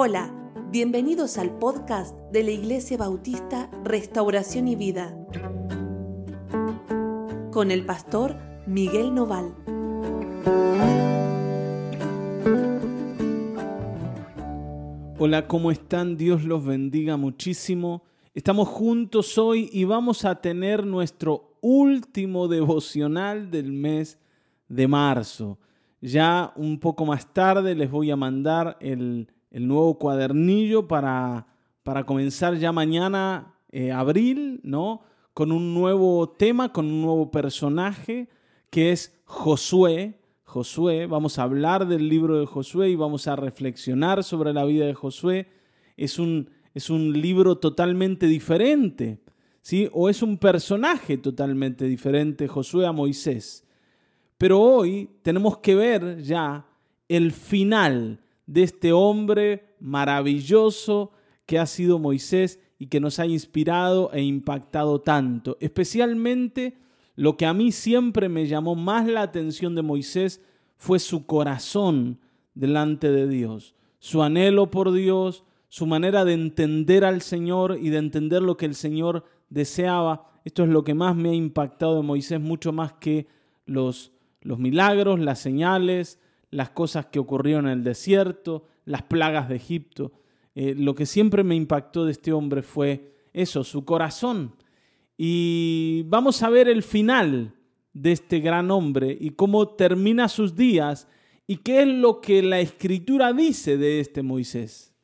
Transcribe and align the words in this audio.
Hola, 0.00 0.32
bienvenidos 0.70 1.38
al 1.38 1.58
podcast 1.58 2.16
de 2.30 2.44
la 2.44 2.52
Iglesia 2.52 2.96
Bautista 2.96 3.68
Restauración 3.82 4.68
y 4.68 4.76
Vida 4.76 5.12
con 7.50 7.72
el 7.72 7.84
pastor 7.84 8.36
Miguel 8.64 9.12
Noval. 9.12 9.52
Hola, 15.18 15.48
¿cómo 15.48 15.72
están? 15.72 16.16
Dios 16.16 16.44
los 16.44 16.64
bendiga 16.64 17.16
muchísimo. 17.16 18.04
Estamos 18.34 18.68
juntos 18.68 19.36
hoy 19.36 19.68
y 19.72 19.82
vamos 19.82 20.24
a 20.24 20.40
tener 20.40 20.86
nuestro 20.86 21.58
último 21.60 22.46
devocional 22.46 23.50
del 23.50 23.72
mes 23.72 24.16
de 24.68 24.86
marzo. 24.86 25.58
Ya 26.00 26.52
un 26.54 26.78
poco 26.78 27.04
más 27.04 27.34
tarde 27.34 27.74
les 27.74 27.90
voy 27.90 28.12
a 28.12 28.16
mandar 28.16 28.76
el, 28.78 29.28
nuevo 29.50 29.98
cuadernillo 29.98 30.88
para, 30.88 31.46
para, 31.82 32.04
comenzar 32.04 32.56
ya 32.56 32.72
mañana, 32.72 33.54
eh, 33.70 33.92
abril, 33.92 34.60
¿no? 34.62 35.02
Con 35.34 35.52
un 35.52 35.74
nuevo 35.74 36.28
tema, 36.28 36.72
con 36.72 36.86
un 36.86 37.02
nuevo 37.02 37.30
personaje 37.30 38.28
que 38.70 38.92
es 38.92 39.18
Josué. 39.24 40.20
Josué, 40.44 41.06
vamos 41.06 41.38
a 41.38 41.42
hablar 41.42 41.86
del 41.86 42.08
libro 42.08 42.38
de 42.38 42.46
Josué 42.46 42.90
y 42.90 42.96
vamos 42.96 43.26
a 43.26 43.36
reflexionar 43.36 44.24
sobre 44.24 44.52
la 44.52 44.64
vida 44.64 44.86
de 44.86 44.94
Josué. 44.94 45.48
Es 45.96 46.18
un, 46.18 46.50
es 46.74 46.90
un 46.90 47.12
libro 47.20 47.58
totalmente 47.58 48.26
diferente, 48.26 49.20
¿sí? 49.62 49.88
O 49.92 50.08
es 50.08 50.22
un 50.22 50.38
personaje 50.38 51.18
totalmente 51.18 51.84
diferente, 51.86 52.48
Josué 52.48 52.86
a 52.86 52.92
Moisés. 52.92 53.64
Pero 54.38 54.60
hoy 54.60 55.10
tenemos 55.22 55.58
que 55.58 55.74
ver 55.74 56.22
ya 56.22 56.66
el 57.08 57.32
final 57.32 58.20
de 58.48 58.64
este 58.64 58.92
hombre 58.92 59.76
maravilloso 59.78 61.12
que 61.46 61.60
ha 61.60 61.66
sido 61.66 62.00
Moisés 62.00 62.58
y 62.80 62.86
que 62.86 62.98
nos 62.98 63.20
ha 63.20 63.26
inspirado 63.26 64.10
e 64.12 64.22
impactado 64.22 65.00
tanto. 65.00 65.56
Especialmente 65.60 66.78
lo 67.14 67.36
que 67.36 67.46
a 67.46 67.54
mí 67.54 67.70
siempre 67.70 68.28
me 68.28 68.48
llamó 68.48 68.74
más 68.74 69.06
la 69.06 69.22
atención 69.22 69.76
de 69.76 69.82
Moisés 69.82 70.42
fue 70.76 70.98
su 70.98 71.26
corazón 71.26 72.18
delante 72.54 73.12
de 73.12 73.28
Dios, 73.28 73.76
su 74.00 74.22
anhelo 74.22 74.70
por 74.70 74.92
Dios, 74.92 75.44
su 75.68 75.86
manera 75.86 76.24
de 76.24 76.32
entender 76.32 77.04
al 77.04 77.22
Señor 77.22 77.78
y 77.80 77.90
de 77.90 77.98
entender 77.98 78.42
lo 78.42 78.56
que 78.56 78.66
el 78.66 78.74
Señor 78.74 79.24
deseaba. 79.48 80.32
Esto 80.44 80.64
es 80.64 80.70
lo 80.70 80.82
que 80.82 80.94
más 80.94 81.14
me 81.14 81.30
ha 81.30 81.34
impactado 81.34 81.96
de 81.96 82.02
Moisés, 82.02 82.40
mucho 82.40 82.72
más 82.72 82.94
que 82.94 83.28
los 83.66 84.12
los 84.48 84.58
milagros, 84.58 85.20
las 85.20 85.38
señales, 85.38 86.18
las 86.50 86.70
cosas 86.70 87.06
que 87.06 87.18
ocurrieron 87.18 87.66
en 87.66 87.78
el 87.78 87.84
desierto, 87.84 88.66
las 88.84 89.02
plagas 89.02 89.48
de 89.48 89.56
Egipto. 89.56 90.12
Eh, 90.54 90.74
lo 90.76 90.94
que 90.94 91.06
siempre 91.06 91.44
me 91.44 91.54
impactó 91.54 92.04
de 92.04 92.12
este 92.12 92.32
hombre 92.32 92.62
fue 92.62 93.14
eso, 93.32 93.64
su 93.64 93.84
corazón. 93.84 94.54
Y 95.16 96.04
vamos 96.06 96.42
a 96.42 96.48
ver 96.48 96.68
el 96.68 96.82
final 96.82 97.54
de 97.92 98.12
este 98.12 98.40
gran 98.40 98.70
hombre 98.70 99.16
y 99.18 99.30
cómo 99.30 99.68
termina 99.68 100.28
sus 100.28 100.54
días 100.54 101.08
y 101.46 101.56
qué 101.56 101.82
es 101.82 101.88
lo 101.88 102.20
que 102.20 102.42
la 102.42 102.60
escritura 102.60 103.32
dice 103.32 103.76
de 103.76 104.00
este 104.00 104.22
Moisés. 104.22 104.94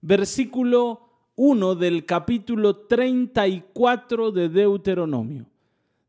Versículo 0.00 1.08
1 1.36 1.74
del 1.76 2.04
capítulo 2.04 2.76
34 2.76 4.32
de 4.32 4.48
Deuteronomio. 4.48 5.46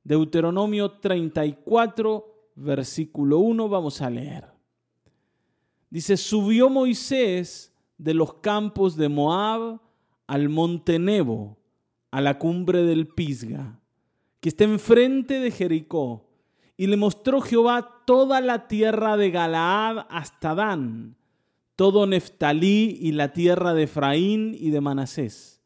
Deuteronomio 0.04 0.92
34, 0.92 2.52
versículo 2.56 3.40
1, 3.40 3.70
vamos 3.70 4.02
a 4.02 4.10
leer. 4.10 4.53
Dice, 5.94 6.18
subió 6.18 6.72
Moisés 6.72 7.72
de 8.00 8.16
los 8.16 8.34
campos 8.34 8.98
de 8.98 9.10
Moab 9.10 9.80
al 10.26 10.50
monte 10.50 10.98
Nebo, 10.98 11.59
a 12.09 12.20
la 12.20 12.40
cumbre 12.40 12.81
del 12.81 13.06
Pisga, 13.06 13.80
que 14.40 14.50
está 14.50 14.64
enfrente 14.64 15.40
de 15.40 15.52
Jericó, 15.52 16.28
y 16.78 16.88
le 16.88 16.98
mostró 16.98 17.42
Jehová 17.42 18.02
toda 18.08 18.42
la 18.42 18.68
tierra 18.68 19.18
de 19.18 19.30
Galaad 19.30 20.08
hasta 20.09 20.56
Dan, 20.56 21.16
todo 21.76 22.08
Neftalí 22.08 22.98
y 23.00 23.12
la 23.12 23.32
tierra 23.32 23.76
de 23.76 23.84
Efraín 23.84 24.58
y 24.59 24.72
de 24.72 24.82
Manasés, 24.82 25.62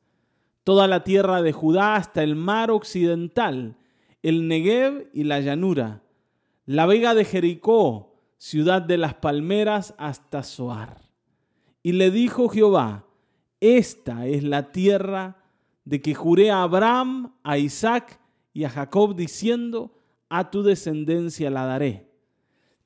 toda 0.65 0.89
la 0.89 1.05
tierra 1.05 1.41
de 1.41 1.53
Judá 1.53 1.95
hasta 1.95 2.21
el 2.21 2.35
mar 2.35 2.69
occidental, 2.69 3.77
el 4.23 4.49
Negev 4.49 5.09
y 5.13 5.23
la 5.23 5.39
llanura, 5.39 6.03
la 6.65 6.85
vega 6.85 7.15
de 7.15 7.23
Jericó, 7.23 8.16
ciudad 8.37 8.81
de 8.81 8.97
las 8.97 9.15
palmeras, 9.15 9.93
hasta 9.97 10.43
Zoar. 10.43 11.01
Y 11.83 11.93
le 11.93 12.11
dijo 12.11 12.49
Jehová, 12.49 13.05
esta 13.59 14.27
es 14.27 14.43
la 14.43 14.71
tierra 14.71 15.37
de 15.85 16.01
que 16.01 16.13
juré 16.13 16.51
a 16.51 16.63
Abraham, 16.63 17.33
a 17.43 17.57
Isaac 17.57 18.19
y 18.53 18.65
a 18.65 18.69
Jacob, 18.69 19.15
diciendo, 19.15 19.97
a 20.29 20.51
tu 20.51 20.63
descendencia 20.63 21.49
la 21.49 21.65
daré. 21.65 22.11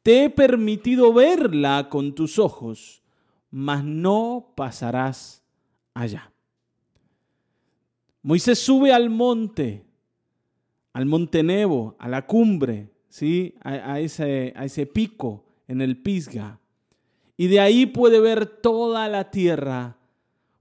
Te 0.04 0.24
he 0.24 0.30
permitido 0.30 1.14
verla 1.14 1.90
con 1.90 2.16
tus 2.16 2.40
ojos, 2.40 3.04
mas 3.50 3.84
no 3.84 4.54
pasarás 4.56 5.44
allá. 5.94 6.32
Moisés 8.24 8.60
sube 8.60 8.94
al 8.94 9.10
monte, 9.10 9.86
al 10.94 11.06
monte 11.06 11.44
Nebo, 11.44 11.96
a 12.00 12.08
la 12.08 12.26
cumbre, 12.26 12.92
¿sí? 13.12 13.56
a, 13.62 14.00
ese, 14.00 14.54
a 14.56 14.66
ese 14.66 14.88
pico 14.88 15.44
en 15.68 15.82
el 15.82 15.98
Pisga. 15.98 16.60
Y 17.38 17.48
de 17.48 17.60
ahí 17.60 17.86
puede 17.86 18.20
ver 18.20 18.46
toda 18.46 19.08
la 19.08 19.30
tierra, 19.30 19.98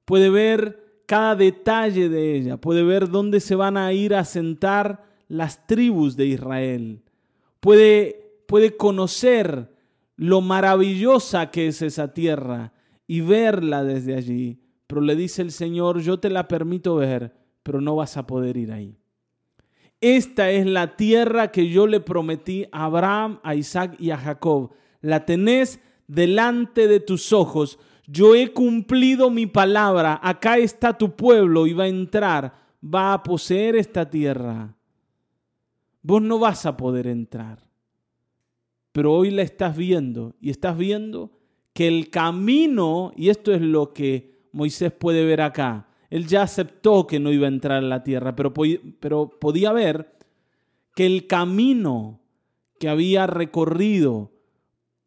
puede 0.04 0.28
ver 0.28 1.02
cada 1.06 1.36
detalle 1.36 2.08
de 2.08 2.36
ella, 2.36 2.56
puede 2.56 2.82
ver 2.82 3.08
dónde 3.08 3.40
se 3.40 3.54
van 3.54 3.76
a 3.76 3.92
ir 3.92 4.14
a 4.14 4.24
sentar 4.24 5.04
las 5.28 5.66
tribus 5.66 6.16
de 6.16 6.26
Israel, 6.26 7.02
puede, 7.60 8.42
puede 8.46 8.76
conocer 8.76 9.70
lo 10.16 10.40
maravillosa 10.40 11.50
que 11.50 11.68
es 11.68 11.82
esa 11.82 12.12
tierra 12.12 12.72
y 13.06 13.20
verla 13.20 13.84
desde 13.84 14.16
allí. 14.16 14.60
Pero 14.86 15.02
le 15.02 15.14
dice 15.14 15.42
el 15.42 15.52
Señor, 15.52 16.00
yo 16.00 16.18
te 16.18 16.30
la 16.30 16.48
permito 16.48 16.96
ver, 16.96 17.32
pero 17.62 17.80
no 17.80 17.94
vas 17.94 18.16
a 18.16 18.26
poder 18.26 18.56
ir 18.56 18.72
ahí. 18.72 18.96
Esta 20.00 20.50
es 20.50 20.66
la 20.66 20.96
tierra 20.96 21.50
que 21.52 21.68
yo 21.68 21.86
le 21.86 22.00
prometí 22.00 22.66
a 22.72 22.84
Abraham, 22.84 23.38
a 23.42 23.54
Isaac 23.54 23.96
y 23.98 24.10
a 24.10 24.16
Jacob. 24.16 24.72
La 25.02 25.26
tenés 25.26 25.80
delante 26.06 26.88
de 26.88 27.00
tus 27.00 27.32
ojos. 27.32 27.78
Yo 28.06 28.34
he 28.34 28.52
cumplido 28.52 29.28
mi 29.28 29.46
palabra. 29.46 30.18
Acá 30.22 30.56
está 30.56 30.96
tu 30.96 31.14
pueblo 31.14 31.66
y 31.66 31.74
va 31.74 31.84
a 31.84 31.88
entrar, 31.88 32.54
va 32.82 33.12
a 33.12 33.22
poseer 33.22 33.76
esta 33.76 34.08
tierra. 34.08 34.74
Vos 36.02 36.22
no 36.22 36.38
vas 36.38 36.64
a 36.64 36.76
poder 36.76 37.06
entrar. 37.06 37.68
Pero 38.92 39.12
hoy 39.12 39.30
la 39.30 39.42
estás 39.42 39.76
viendo 39.76 40.34
y 40.40 40.50
estás 40.50 40.76
viendo 40.76 41.30
que 41.74 41.86
el 41.86 42.10
camino, 42.10 43.12
y 43.16 43.28
esto 43.28 43.52
es 43.52 43.60
lo 43.60 43.92
que 43.92 44.48
Moisés 44.52 44.92
puede 44.92 45.24
ver 45.24 45.42
acá, 45.42 45.89
él 46.10 46.26
ya 46.26 46.42
aceptó 46.42 47.06
que 47.06 47.20
no 47.20 47.30
iba 47.32 47.46
a 47.46 47.50
entrar 47.50 47.82
en 47.82 47.88
la 47.88 48.02
tierra, 48.02 48.34
pero, 48.34 48.52
pero 48.98 49.30
podía 49.40 49.72
ver 49.72 50.12
que 50.94 51.06
el 51.06 51.28
camino 51.28 52.20
que 52.80 52.88
había 52.88 53.28
recorrido 53.28 54.32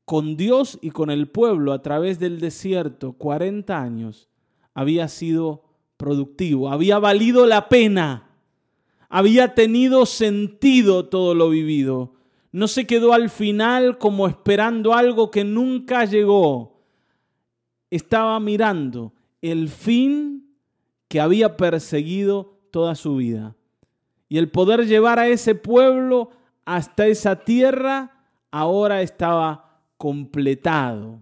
con 0.06 0.38
Dios 0.38 0.80
y 0.82 0.92
con 0.92 1.12
el 1.12 1.28
pueblo 1.28 1.74
a 1.74 1.82
través 1.82 2.20
del 2.20 2.40
desierto 2.40 3.14
40 3.14 3.82
años 3.82 4.30
había 4.74 5.08
sido 5.10 5.64
productivo, 5.98 6.70
había 6.70 7.00
valido 7.00 7.46
la 7.46 7.68
pena, 7.68 8.30
había 9.10 9.56
tenido 9.56 10.06
sentido 10.06 11.06
todo 11.06 11.36
lo 11.36 11.50
vivido. 11.50 12.14
No 12.52 12.68
se 12.68 12.86
quedó 12.86 13.14
al 13.14 13.30
final 13.30 13.98
como 13.98 14.28
esperando 14.28 14.94
algo 14.94 15.32
que 15.32 15.44
nunca 15.44 16.06
llegó. 16.06 16.84
Estaba 17.90 18.40
mirando 18.40 19.14
el 19.42 19.70
fin 19.70 20.43
que 21.14 21.22
había 21.22 21.58
perseguido 21.58 22.58
toda 22.72 22.96
su 22.96 23.18
vida. 23.18 23.56
Y 24.30 24.40
el 24.40 24.50
poder 24.50 24.88
llevar 24.88 25.20
a 25.20 25.28
ese 25.28 25.54
pueblo 25.54 26.32
hasta 26.66 27.06
esa 27.06 27.36
tierra 27.36 28.26
ahora 28.50 29.04
estaba 29.04 29.84
completado. 29.98 31.22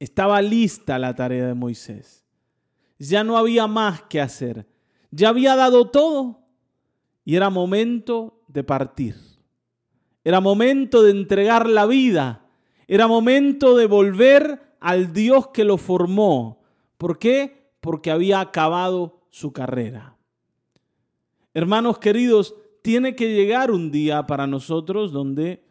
Estaba 0.00 0.42
lista 0.42 0.98
la 0.98 1.14
tarea 1.14 1.46
de 1.46 1.54
Moisés. 1.54 2.24
Ya 2.98 3.22
no 3.22 3.38
había 3.38 3.68
más 3.68 4.02
que 4.02 4.20
hacer. 4.20 4.66
Ya 5.12 5.28
había 5.28 5.54
dado 5.54 5.88
todo 5.88 6.40
y 7.24 7.36
era 7.36 7.50
momento 7.50 8.42
de 8.48 8.64
partir. 8.64 9.14
Era 10.24 10.40
momento 10.40 11.04
de 11.04 11.12
entregar 11.12 11.68
la 11.68 11.86
vida. 11.86 12.48
Era 12.88 13.06
momento 13.06 13.76
de 13.76 13.86
volver 13.86 14.74
al 14.80 15.12
Dios 15.12 15.50
que 15.50 15.62
lo 15.62 15.78
formó. 15.78 16.64
¿Por 16.98 17.20
qué? 17.20 17.61
Porque 17.82 18.12
había 18.12 18.40
acabado 18.40 19.26
su 19.28 19.52
carrera. 19.52 20.16
Hermanos 21.52 21.98
queridos, 21.98 22.54
tiene 22.80 23.16
que 23.16 23.34
llegar 23.34 23.72
un 23.72 23.90
día 23.90 24.24
para 24.24 24.46
nosotros 24.46 25.12
donde 25.12 25.64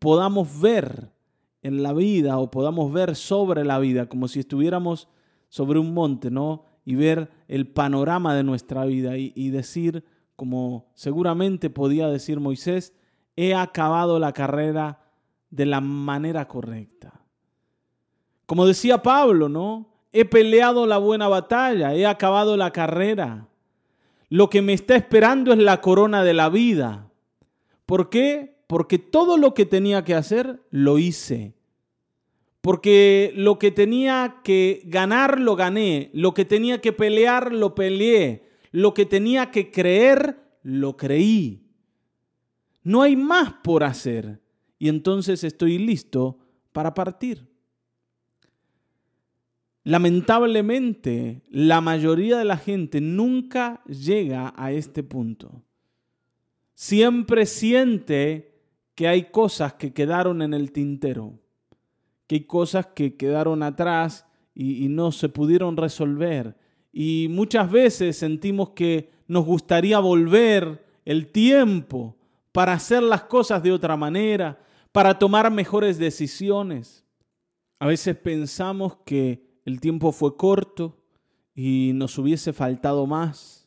podamos 0.00 0.60
ver 0.60 1.12
en 1.62 1.84
la 1.84 1.92
vida 1.92 2.38
o 2.38 2.50
podamos 2.50 2.92
ver 2.92 3.14
sobre 3.14 3.64
la 3.64 3.78
vida, 3.78 4.08
como 4.08 4.26
si 4.26 4.40
estuviéramos 4.40 5.08
sobre 5.48 5.78
un 5.78 5.94
monte, 5.94 6.32
¿no? 6.32 6.64
Y 6.84 6.96
ver 6.96 7.30
el 7.46 7.68
panorama 7.68 8.34
de 8.34 8.42
nuestra 8.42 8.84
vida 8.84 9.16
y, 9.16 9.32
y 9.36 9.50
decir, 9.50 10.04
como 10.34 10.90
seguramente 10.94 11.70
podía 11.70 12.08
decir 12.08 12.40
Moisés, 12.40 12.92
he 13.36 13.54
acabado 13.54 14.18
la 14.18 14.32
carrera 14.32 15.00
de 15.50 15.66
la 15.66 15.80
manera 15.80 16.48
correcta. 16.48 17.24
Como 18.46 18.66
decía 18.66 19.00
Pablo, 19.00 19.48
¿no? 19.48 19.91
He 20.12 20.24
peleado 20.24 20.86
la 20.86 20.98
buena 20.98 21.28
batalla, 21.28 21.94
he 21.94 22.06
acabado 22.06 22.56
la 22.56 22.70
carrera. 22.70 23.48
Lo 24.28 24.50
que 24.50 24.62
me 24.62 24.72
está 24.72 24.96
esperando 24.96 25.52
es 25.52 25.58
la 25.58 25.80
corona 25.80 26.22
de 26.24 26.34
la 26.34 26.48
vida. 26.48 27.10
¿Por 27.86 28.10
qué? 28.10 28.56
Porque 28.66 28.98
todo 28.98 29.36
lo 29.36 29.54
que 29.54 29.66
tenía 29.66 30.04
que 30.04 30.14
hacer, 30.14 30.62
lo 30.70 30.98
hice. 30.98 31.54
Porque 32.62 33.32
lo 33.36 33.58
que 33.58 33.70
tenía 33.70 34.40
que 34.44 34.82
ganar, 34.86 35.40
lo 35.40 35.56
gané. 35.56 36.10
Lo 36.14 36.32
que 36.32 36.44
tenía 36.44 36.80
que 36.80 36.92
pelear, 36.92 37.52
lo 37.52 37.74
peleé. 37.74 38.48
Lo 38.70 38.94
que 38.94 39.04
tenía 39.04 39.50
que 39.50 39.70
creer, 39.70 40.38
lo 40.62 40.96
creí. 40.96 41.66
No 42.82 43.02
hay 43.02 43.16
más 43.16 43.52
por 43.62 43.84
hacer. 43.84 44.40
Y 44.78 44.88
entonces 44.88 45.44
estoy 45.44 45.78
listo 45.78 46.38
para 46.72 46.94
partir. 46.94 47.51
Lamentablemente, 49.84 51.42
la 51.50 51.80
mayoría 51.80 52.38
de 52.38 52.44
la 52.44 52.56
gente 52.56 53.00
nunca 53.00 53.82
llega 53.84 54.54
a 54.56 54.70
este 54.72 55.02
punto. 55.02 55.64
Siempre 56.74 57.46
siente 57.46 58.60
que 58.94 59.08
hay 59.08 59.30
cosas 59.30 59.74
que 59.74 59.92
quedaron 59.92 60.40
en 60.42 60.54
el 60.54 60.70
tintero, 60.70 61.40
que 62.28 62.36
hay 62.36 62.44
cosas 62.44 62.86
que 62.86 63.16
quedaron 63.16 63.62
atrás 63.62 64.26
y, 64.54 64.84
y 64.84 64.88
no 64.88 65.10
se 65.10 65.28
pudieron 65.28 65.76
resolver. 65.76 66.56
Y 66.92 67.26
muchas 67.30 67.70
veces 67.70 68.16
sentimos 68.16 68.70
que 68.70 69.10
nos 69.26 69.44
gustaría 69.44 69.98
volver 69.98 70.84
el 71.04 71.32
tiempo 71.32 72.16
para 72.52 72.74
hacer 72.74 73.02
las 73.02 73.24
cosas 73.24 73.62
de 73.62 73.72
otra 73.72 73.96
manera, 73.96 74.60
para 74.92 75.18
tomar 75.18 75.50
mejores 75.50 75.98
decisiones. 75.98 77.04
A 77.80 77.86
veces 77.86 78.14
pensamos 78.16 78.98
que 79.04 79.51
el 79.64 79.80
tiempo 79.80 80.12
fue 80.12 80.36
corto 80.36 80.96
y 81.54 81.92
nos 81.94 82.18
hubiese 82.18 82.52
faltado 82.52 83.06
más 83.06 83.62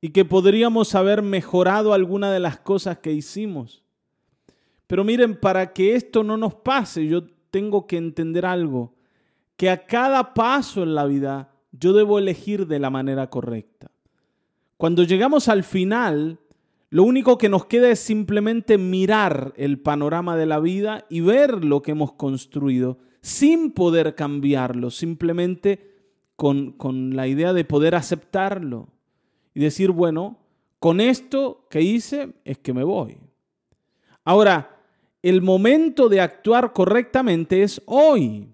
y 0.00 0.10
que 0.10 0.24
podríamos 0.24 0.94
haber 0.94 1.22
mejorado 1.22 1.92
alguna 1.92 2.32
de 2.32 2.40
las 2.40 2.58
cosas 2.58 2.98
que 2.98 3.12
hicimos. 3.12 3.84
Pero 4.86 5.04
miren, 5.04 5.38
para 5.38 5.72
que 5.72 5.94
esto 5.94 6.24
no 6.24 6.36
nos 6.36 6.54
pase, 6.54 7.06
yo 7.06 7.24
tengo 7.50 7.86
que 7.86 7.96
entender 7.96 8.46
algo, 8.46 8.94
que 9.56 9.68
a 9.70 9.86
cada 9.86 10.32
paso 10.32 10.82
en 10.82 10.94
la 10.94 11.04
vida 11.04 11.52
yo 11.72 11.92
debo 11.92 12.18
elegir 12.18 12.66
de 12.66 12.78
la 12.78 12.90
manera 12.90 13.28
correcta. 13.28 13.90
Cuando 14.76 15.02
llegamos 15.02 15.48
al 15.48 15.62
final, 15.62 16.38
lo 16.88 17.04
único 17.04 17.36
que 17.36 17.50
nos 17.50 17.66
queda 17.66 17.90
es 17.90 18.00
simplemente 18.00 18.78
mirar 18.78 19.52
el 19.56 19.78
panorama 19.78 20.36
de 20.36 20.46
la 20.46 20.58
vida 20.58 21.04
y 21.10 21.20
ver 21.20 21.62
lo 21.64 21.82
que 21.82 21.90
hemos 21.90 22.12
construido 22.12 22.98
sin 23.20 23.72
poder 23.72 24.14
cambiarlo, 24.14 24.90
simplemente 24.90 25.94
con, 26.36 26.72
con 26.72 27.16
la 27.16 27.26
idea 27.26 27.52
de 27.52 27.64
poder 27.64 27.94
aceptarlo 27.94 28.88
y 29.54 29.60
decir, 29.60 29.90
bueno, 29.90 30.38
con 30.78 31.00
esto 31.00 31.66
que 31.68 31.82
hice 31.82 32.32
es 32.44 32.58
que 32.58 32.72
me 32.72 32.84
voy. 32.84 33.18
Ahora, 34.24 34.80
el 35.22 35.42
momento 35.42 36.08
de 36.08 36.20
actuar 36.20 36.72
correctamente 36.72 37.62
es 37.62 37.82
hoy. 37.86 38.48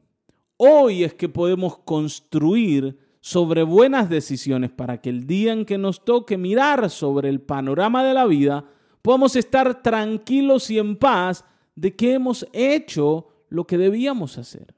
Hoy 0.56 1.04
es 1.04 1.14
que 1.14 1.28
podemos 1.28 1.78
construir 1.78 2.98
sobre 3.20 3.62
buenas 3.62 4.08
decisiones 4.08 4.70
para 4.70 5.00
que 5.00 5.10
el 5.10 5.26
día 5.26 5.52
en 5.52 5.64
que 5.64 5.78
nos 5.78 6.04
toque 6.04 6.38
mirar 6.38 6.90
sobre 6.90 7.28
el 7.28 7.40
panorama 7.40 8.04
de 8.04 8.14
la 8.14 8.26
vida, 8.26 8.64
podamos 9.02 9.36
estar 9.36 9.82
tranquilos 9.82 10.70
y 10.70 10.78
en 10.78 10.96
paz 10.96 11.44
de 11.74 11.94
que 11.94 12.14
hemos 12.14 12.46
hecho 12.52 13.28
lo 13.48 13.66
que 13.66 13.78
debíamos 13.78 14.38
hacer. 14.38 14.74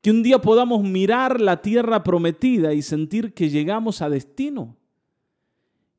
Que 0.00 0.10
un 0.10 0.22
día 0.22 0.40
podamos 0.40 0.82
mirar 0.82 1.40
la 1.40 1.62
tierra 1.62 2.02
prometida 2.02 2.74
y 2.74 2.82
sentir 2.82 3.34
que 3.34 3.50
llegamos 3.50 4.02
a 4.02 4.10
destino. 4.10 4.76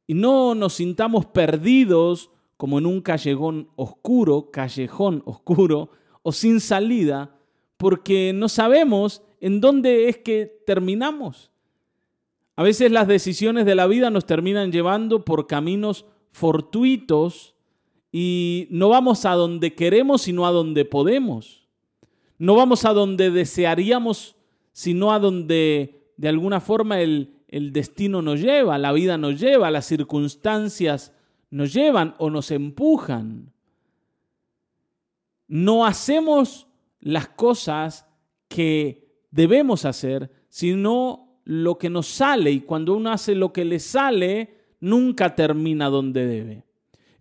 Y 0.08 0.14
no 0.14 0.56
nos 0.56 0.74
sintamos 0.74 1.26
perdidos 1.26 2.30
como 2.58 2.80
en 2.80 2.86
un 2.86 3.02
callejón 3.02 3.70
oscuro, 3.76 4.52
callejón 4.52 5.22
oscuro 5.26 5.90
o 6.22 6.32
sin 6.32 6.60
salida, 6.60 7.36
porque 7.78 8.32
no 8.34 8.50
sabemos 8.50 9.24
en 9.42 9.60
dónde 9.60 10.08
es 10.10 10.18
que 10.18 10.62
terminamos. 10.66 11.52
A 12.56 12.64
veces 12.64 12.92
las 12.92 13.08
decisiones 13.08 13.66
de 13.66 13.76
la 13.76 13.88
vida 13.88 14.10
nos 14.10 14.26
terminan 14.26 14.72
llevando 14.72 15.26
por 15.26 15.48
caminos 15.48 16.06
fortuitos 16.32 17.56
y 18.12 18.68
no 18.70 18.90
vamos 18.90 19.26
a 19.26 19.34
donde 19.34 19.74
queremos, 19.74 20.22
sino 20.22 20.46
a 20.46 20.52
donde 20.52 20.86
podemos. 20.86 21.63
No 22.44 22.56
vamos 22.56 22.84
a 22.84 22.92
donde 22.92 23.32
desearíamos, 23.32 24.36
sino 24.74 25.14
a 25.14 25.20
donde 25.20 26.12
de 26.18 26.28
alguna 26.28 26.60
forma 26.60 27.00
el, 27.00 27.40
destino 27.72 28.22
nos 28.22 28.42
lleva, 28.42 28.78
la 28.78 28.92
vida 28.92 29.18
nos 29.18 29.40
lleva, 29.40 29.72
las 29.72 29.86
circunstancias 29.86 31.14
nos 31.52 31.72
llevan 31.72 32.16
o 32.18 32.30
nos 32.30 32.52
empujan. 32.52 33.54
No 35.48 35.86
hacemos 35.86 36.68
las 37.00 37.30
cosas 37.30 38.08
que 38.50 39.08
debemos 39.32 39.86
hacer, 39.86 40.30
sino 40.50 41.40
lo 41.46 41.78
que 41.78 41.90
nos 41.90 42.08
sale. 42.08 42.52
Y 42.52 42.60
cuando 42.60 42.98
uno 42.98 43.14
hace 43.14 43.36
lo 43.36 43.54
que 43.54 43.64
le 43.64 43.80
sale, 43.80 44.54
nunca 44.82 45.34
termina 45.34 45.88
donde 45.88 46.28
debe. 46.28 46.66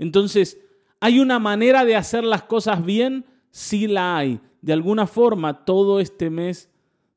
Entonces, 0.01 0.59
¿hay 0.99 1.21
una 1.21 1.39
manera 1.39 1.85
de 1.85 1.95
hacer 1.95 2.25
las 2.25 2.43
cosas 2.43 2.85
bien? 2.85 3.25
Sí 3.53 3.87
la 3.87 4.17
hay 4.17 4.41
de 4.63 4.73
alguna 4.73 5.07
forma 5.07 5.65
todo 5.65 6.01
este 6.01 6.31
mes 6.31 6.71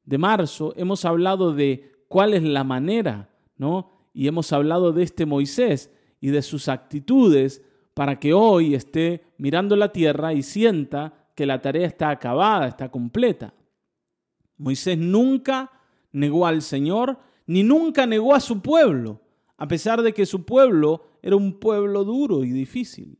de 0.03 0.17
marzo 0.17 0.73
hemos 0.75 1.05
hablado 1.05 1.53
de 1.53 1.91
cuál 2.07 2.33
es 2.33 2.43
la 2.43 2.63
manera, 2.63 3.29
¿no? 3.57 3.91
Y 4.13 4.27
hemos 4.27 4.51
hablado 4.51 4.91
de 4.91 5.03
este 5.03 5.25
Moisés 5.25 5.91
y 6.19 6.29
de 6.29 6.41
sus 6.41 6.67
actitudes 6.67 7.63
para 7.93 8.19
que 8.19 8.33
hoy 8.33 8.75
esté 8.75 9.23
mirando 9.37 9.75
la 9.75 9.91
tierra 9.91 10.33
y 10.33 10.43
sienta 10.43 11.29
que 11.35 11.45
la 11.45 11.61
tarea 11.61 11.87
está 11.87 12.09
acabada, 12.09 12.67
está 12.67 12.89
completa. 12.89 13.53
Moisés 14.57 14.97
nunca 14.97 15.71
negó 16.11 16.47
al 16.47 16.61
Señor, 16.61 17.19
ni 17.45 17.63
nunca 17.63 18.05
negó 18.05 18.33
a 18.33 18.39
su 18.39 18.61
pueblo, 18.61 19.21
a 19.57 19.67
pesar 19.67 20.01
de 20.01 20.13
que 20.13 20.25
su 20.25 20.45
pueblo 20.45 21.09
era 21.21 21.35
un 21.35 21.59
pueblo 21.59 22.03
duro 22.03 22.43
y 22.43 22.51
difícil. 22.51 23.19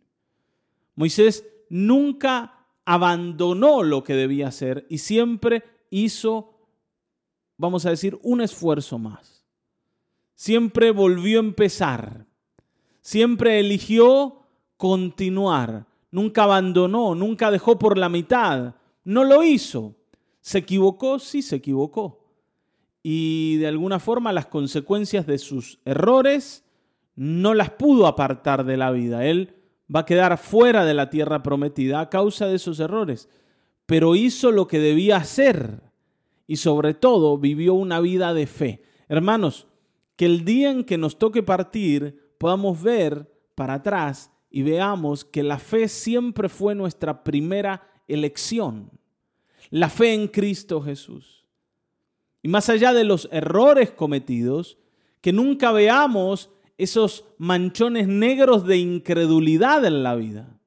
Moisés 0.95 1.45
nunca 1.69 2.54
abandonó 2.85 3.83
lo 3.83 4.03
que 4.03 4.13
debía 4.13 4.47
hacer 4.47 4.85
y 4.89 4.99
siempre 4.99 5.63
hizo, 5.89 6.53
vamos 7.57 7.85
a 7.85 7.89
decir, 7.89 8.19
un 8.21 8.41
esfuerzo 8.41 8.99
más. 8.99 9.43
Siempre 10.35 10.91
volvió 10.91 11.39
a 11.39 11.43
empezar. 11.43 12.25
Siempre 13.01 13.59
eligió 13.59 14.43
continuar. 14.77 15.87
Nunca 16.11 16.43
abandonó, 16.43 17.15
nunca 17.15 17.51
dejó 17.51 17.79
por 17.79 17.97
la 17.97 18.09
mitad. 18.09 18.75
No 19.03 19.23
lo 19.23 19.43
hizo. 19.43 19.95
¿Se 20.41 20.59
equivocó? 20.59 21.19
Sí, 21.19 21.41
se 21.41 21.57
equivocó. 21.57 22.19
Y 23.01 23.57
de 23.57 23.67
alguna 23.67 23.99
forma 23.99 24.33
las 24.33 24.47
consecuencias 24.47 25.25
de 25.25 25.37
sus 25.37 25.79
errores 25.85 26.63
no 27.15 27.53
las 27.53 27.71
pudo 27.71 28.07
apartar 28.07 28.65
de 28.65 28.77
la 28.77 28.91
vida. 28.91 29.25
Él 29.25 29.54
va 29.93 30.01
a 30.01 30.05
quedar 30.05 30.37
fuera 30.37 30.85
de 30.85 30.93
la 30.93 31.09
tierra 31.09 31.43
prometida 31.43 31.99
a 31.99 32.09
causa 32.09 32.47
de 32.47 32.55
esos 32.55 32.79
errores, 32.79 33.29
pero 33.85 34.15
hizo 34.15 34.51
lo 34.51 34.67
que 34.67 34.79
debía 34.79 35.17
hacer 35.17 35.81
y 36.47 36.57
sobre 36.57 36.93
todo 36.93 37.37
vivió 37.37 37.73
una 37.73 37.99
vida 37.99 38.33
de 38.33 38.47
fe. 38.47 38.83
Hermanos, 39.07 39.67
que 40.15 40.25
el 40.25 40.45
día 40.45 40.71
en 40.71 40.83
que 40.83 40.97
nos 40.97 41.17
toque 41.17 41.43
partir 41.43 42.33
podamos 42.37 42.81
ver 42.81 43.31
para 43.55 43.75
atrás 43.75 44.31
y 44.49 44.63
veamos 44.63 45.25
que 45.25 45.43
la 45.43 45.59
fe 45.59 45.87
siempre 45.87 46.49
fue 46.49 46.75
nuestra 46.75 47.23
primera 47.23 47.87
elección. 48.07 48.91
La 49.69 49.89
fe 49.89 50.13
en 50.13 50.27
Cristo 50.27 50.81
Jesús. 50.81 51.45
Y 52.41 52.47
más 52.47 52.69
allá 52.69 52.93
de 52.93 53.03
los 53.03 53.27
errores 53.31 53.91
cometidos, 53.91 54.77
que 55.21 55.33
nunca 55.33 55.71
veamos 55.71 56.51
esos 56.77 57.25
manchones 57.38 58.08
negros 58.08 58.65
de 58.65 58.77
incredulidad 58.77 59.86
en 59.86 60.03
la 60.03 60.15
vida. 60.15 60.60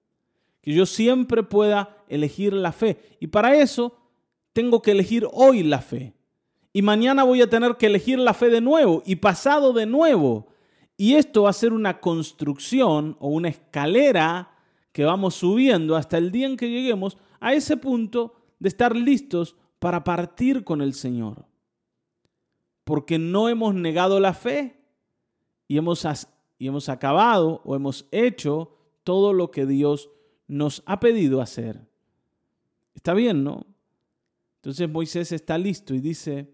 Que 0.61 0.73
yo 0.73 0.87
siempre 0.87 1.43
pueda 1.43 1.97
elegir 2.09 2.53
la 2.53 2.73
fe. 2.73 3.17
Y 3.21 3.29
para 3.29 3.57
eso 3.57 3.97
tengo 4.53 4.83
que 4.83 4.93
elegir 4.93 5.27
hoy 5.33 5.62
la 5.62 5.81
fe. 5.81 6.15
Y 6.73 6.83
mañana 6.83 7.25
voy 7.25 7.43
a 7.43 7.50
tener 7.50 7.77
que 7.77 7.87
elegir 7.87 8.19
la 8.19 8.35
fe 8.35 8.50
de 8.50 8.61
nuevo 8.61 9.03
y 9.07 9.17
pasado 9.17 9.73
de 9.73 9.87
nuevo. 9.87 10.49
Y 10.97 11.15
esto 11.15 11.45
va 11.45 11.50
a 11.50 11.55
ser 11.55 11.73
una 11.73 12.00
construcción 12.00 13.17
o 13.21 13.29
una 13.29 13.49
escalera 13.49 14.53
que 14.93 15.05
vamos 15.05 15.35
subiendo 15.35 15.97
hasta 15.97 16.19
el 16.19 16.33
día 16.33 16.47
en 16.47 16.57
que 16.57 16.71
lleguemos 16.71 17.17
a 17.41 17.55
ese 17.55 17.77
punto 17.77 18.35
de 18.59 18.69
estar 18.69 18.97
listos 18.97 19.57
para 19.79 20.03
partir 20.03 20.65
con 20.65 20.81
el 20.81 20.95
Señor. 20.95 21.47
porque 22.88 23.19
no 23.19 23.50
hemos 23.50 23.75
negado 23.75 24.19
la 24.19 24.33
fe 24.33 24.77
y 25.68 25.76
hemos, 25.76 26.04
y 26.58 26.66
hemos 26.66 26.88
acabado 26.88 27.60
o 27.64 27.76
hemos 27.76 28.08
hecho 28.10 28.75
todo 29.04 29.32
lo 29.32 29.50
que 29.50 29.66
Dios 29.66 30.10
nos 30.48 30.82
ha 30.87 30.98
pedido 30.98 31.40
hacer. 31.40 31.87
Está 32.94 33.14
bien, 33.14 33.44
¿no? 33.44 33.66
Entonces 34.56 34.88
Moisés 34.88 35.30
está 35.30 35.56
listo 35.56 35.94
y 35.94 36.00
dice, 36.00 36.50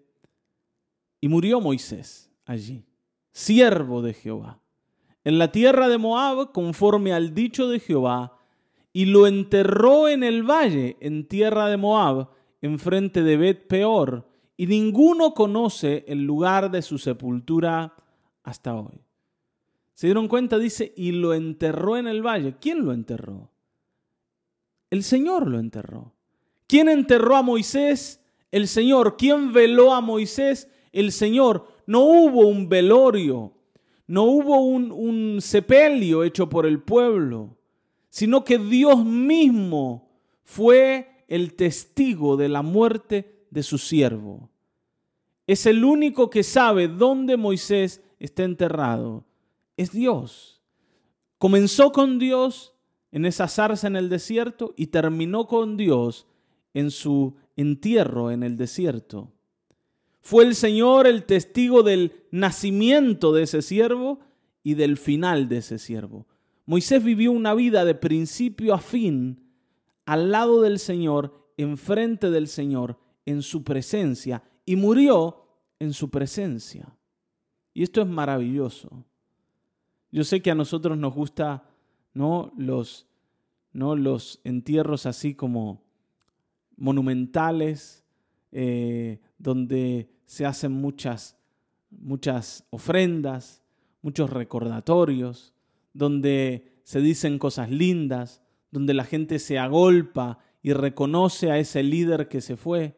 y 1.20 1.28
murió 1.28 1.60
Moisés 1.60 2.30
allí, 2.44 2.84
siervo 3.32 4.02
de 4.02 4.12
Jehová, 4.12 4.60
en 5.22 5.38
la 5.38 5.50
tierra 5.50 5.88
de 5.88 5.96
Moab, 5.96 6.52
conforme 6.52 7.14
al 7.14 7.32
dicho 7.32 7.68
de 7.68 7.80
Jehová, 7.80 8.38
y 8.92 9.06
lo 9.06 9.26
enterró 9.26 10.08
en 10.08 10.22
el 10.22 10.42
valle, 10.42 10.96
en 11.00 11.26
tierra 11.26 11.68
de 11.68 11.78
Moab, 11.78 12.28
enfrente 12.60 13.22
de 13.22 13.36
Bet 13.36 13.66
Peor, 13.66 14.28
y 14.56 14.66
ninguno 14.66 15.34
conoce 15.34 16.04
el 16.06 16.24
lugar 16.24 16.70
de 16.70 16.82
su 16.82 16.98
sepultura 16.98 17.94
hasta 18.42 18.74
hoy. 18.74 19.03
¿Se 19.94 20.08
dieron 20.08 20.28
cuenta? 20.28 20.58
Dice, 20.58 20.92
y 20.96 21.12
lo 21.12 21.34
enterró 21.34 21.96
en 21.96 22.06
el 22.06 22.22
valle. 22.22 22.56
¿Quién 22.60 22.84
lo 22.84 22.92
enterró? 22.92 23.50
El 24.90 25.02
Señor 25.02 25.48
lo 25.48 25.58
enterró. 25.58 26.14
¿Quién 26.66 26.88
enterró 26.88 27.36
a 27.36 27.42
Moisés? 27.42 28.20
El 28.50 28.68
Señor. 28.68 29.16
¿Quién 29.16 29.52
veló 29.52 29.94
a 29.94 30.00
Moisés? 30.00 30.68
El 30.92 31.12
Señor. 31.12 31.68
No 31.86 32.00
hubo 32.00 32.46
un 32.46 32.68
velorio, 32.68 33.52
no 34.06 34.24
hubo 34.24 34.60
un, 34.60 35.40
sepelio 35.40 36.24
hecho 36.24 36.48
por 36.48 36.66
el 36.66 36.80
pueblo, 36.80 37.56
sino 38.08 38.44
que 38.44 38.58
Dios 38.58 39.04
mismo 39.04 40.08
fue 40.44 41.24
el 41.28 41.54
testigo 41.54 42.36
de 42.36 42.48
la 42.48 42.62
muerte 42.62 43.46
de 43.50 43.62
su 43.62 43.78
siervo. 43.78 44.50
Es 45.46 45.66
el 45.66 45.84
único 45.84 46.30
que 46.30 46.42
sabe 46.42 46.88
dónde 46.88 47.36
Moisés 47.36 48.02
está 48.18 48.44
enterrado. 48.44 49.24
Es 49.76 49.92
Dios. 49.92 50.62
Comenzó 51.38 51.92
con 51.92 52.18
Dios 52.18 52.74
en 53.12 53.26
esa 53.26 53.48
zarza 53.48 53.86
en 53.86 53.96
el 53.96 54.08
desierto 54.08 54.74
y 54.76 54.88
terminó 54.88 55.46
con 55.46 55.76
Dios 55.76 56.26
en 56.74 56.90
su 56.90 57.36
entierro 57.56 58.30
en 58.30 58.42
el 58.42 58.56
desierto. 58.56 59.32
Fue 60.20 60.44
el 60.44 60.54
Señor 60.54 61.06
el 61.06 61.24
testigo 61.24 61.82
del 61.82 62.24
nacimiento 62.30 63.32
de 63.32 63.42
ese 63.42 63.62
siervo 63.62 64.20
y 64.62 64.74
del 64.74 64.96
final 64.96 65.48
de 65.48 65.58
ese 65.58 65.78
siervo. 65.78 66.26
Moisés 66.66 67.04
vivió 67.04 67.30
una 67.30 67.54
vida 67.54 67.84
de 67.84 67.94
principio 67.94 68.74
a 68.74 68.78
fin 68.78 69.44
al 70.06 70.30
lado 70.30 70.60
del 70.62 70.78
Señor, 70.78 71.52
enfrente 71.56 72.30
del 72.30 72.48
Señor, 72.48 72.98
en 73.26 73.42
su 73.42 73.64
presencia, 73.64 74.42
y 74.64 74.76
murió 74.76 75.46
en 75.78 75.92
su 75.92 76.10
presencia. 76.10 76.96
Y 77.72 77.82
esto 77.82 78.02
es 78.02 78.08
maravilloso. 78.08 79.04
Yo 80.14 80.22
sé 80.22 80.42
que 80.42 80.52
a 80.52 80.54
nosotros 80.54 80.96
nos 80.96 81.12
gusta 81.12 81.64
¿no? 82.12 82.52
los, 82.56 83.08
¿no? 83.72 83.96
los 83.96 84.40
entierros 84.44 85.06
así 85.06 85.34
como 85.34 85.82
monumentales, 86.76 88.04
eh, 88.52 89.20
donde 89.38 90.08
se 90.24 90.46
hacen 90.46 90.70
muchas, 90.70 91.36
muchas 91.90 92.64
ofrendas, 92.70 93.64
muchos 94.02 94.30
recordatorios, 94.30 95.52
donde 95.92 96.78
se 96.84 97.00
dicen 97.00 97.40
cosas 97.40 97.72
lindas, 97.72 98.40
donde 98.70 98.94
la 98.94 99.02
gente 99.02 99.40
se 99.40 99.58
agolpa 99.58 100.38
y 100.62 100.74
reconoce 100.74 101.50
a 101.50 101.58
ese 101.58 101.82
líder 101.82 102.28
que 102.28 102.40
se 102.40 102.56
fue. 102.56 102.96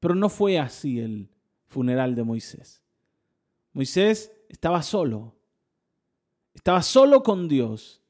Pero 0.00 0.14
no 0.14 0.28
fue 0.28 0.58
así 0.58 1.00
el 1.00 1.30
funeral 1.64 2.14
de 2.14 2.24
Moisés. 2.24 2.82
Moisés 3.72 4.30
estaba 4.50 4.82
solo, 4.82 5.34
estaba 6.54 6.82
solo 6.82 7.22
con 7.22 7.48
Dios 7.48 8.02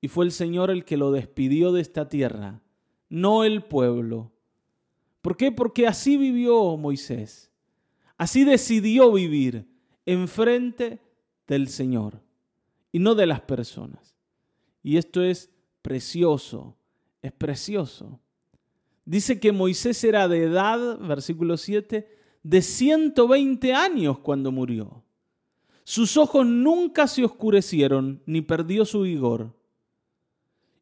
y 0.00 0.08
fue 0.08 0.24
el 0.24 0.32
Señor 0.32 0.70
el 0.70 0.84
que 0.84 0.96
lo 0.96 1.12
despidió 1.12 1.72
de 1.72 1.82
esta 1.82 2.08
tierra, 2.08 2.62
no 3.08 3.44
el 3.44 3.62
pueblo. 3.62 4.32
¿Por 5.20 5.36
qué? 5.36 5.52
Porque 5.52 5.86
así 5.86 6.16
vivió 6.16 6.76
Moisés. 6.76 7.50
Así 8.16 8.44
decidió 8.44 9.12
vivir 9.12 9.66
enfrente 10.06 11.00
del 11.46 11.68
Señor 11.68 12.22
y 12.92 12.98
no 12.98 13.14
de 13.14 13.26
las 13.26 13.40
personas. 13.40 14.16
Y 14.82 14.96
esto 14.96 15.22
es 15.22 15.50
precioso, 15.82 16.76
es 17.22 17.32
precioso. 17.32 18.20
Dice 19.04 19.40
que 19.40 19.52
Moisés 19.52 20.02
era 20.04 20.28
de 20.28 20.44
edad, 20.44 20.98
versículo 20.98 21.56
7, 21.56 22.08
de 22.42 22.62
120 22.62 23.74
años 23.74 24.18
cuando 24.20 24.52
murió. 24.52 25.02
Sus 25.90 26.16
ojos 26.16 26.46
nunca 26.46 27.08
se 27.08 27.24
oscurecieron 27.24 28.22
ni 28.24 28.42
perdió 28.42 28.84
su 28.84 29.00
vigor. 29.00 29.56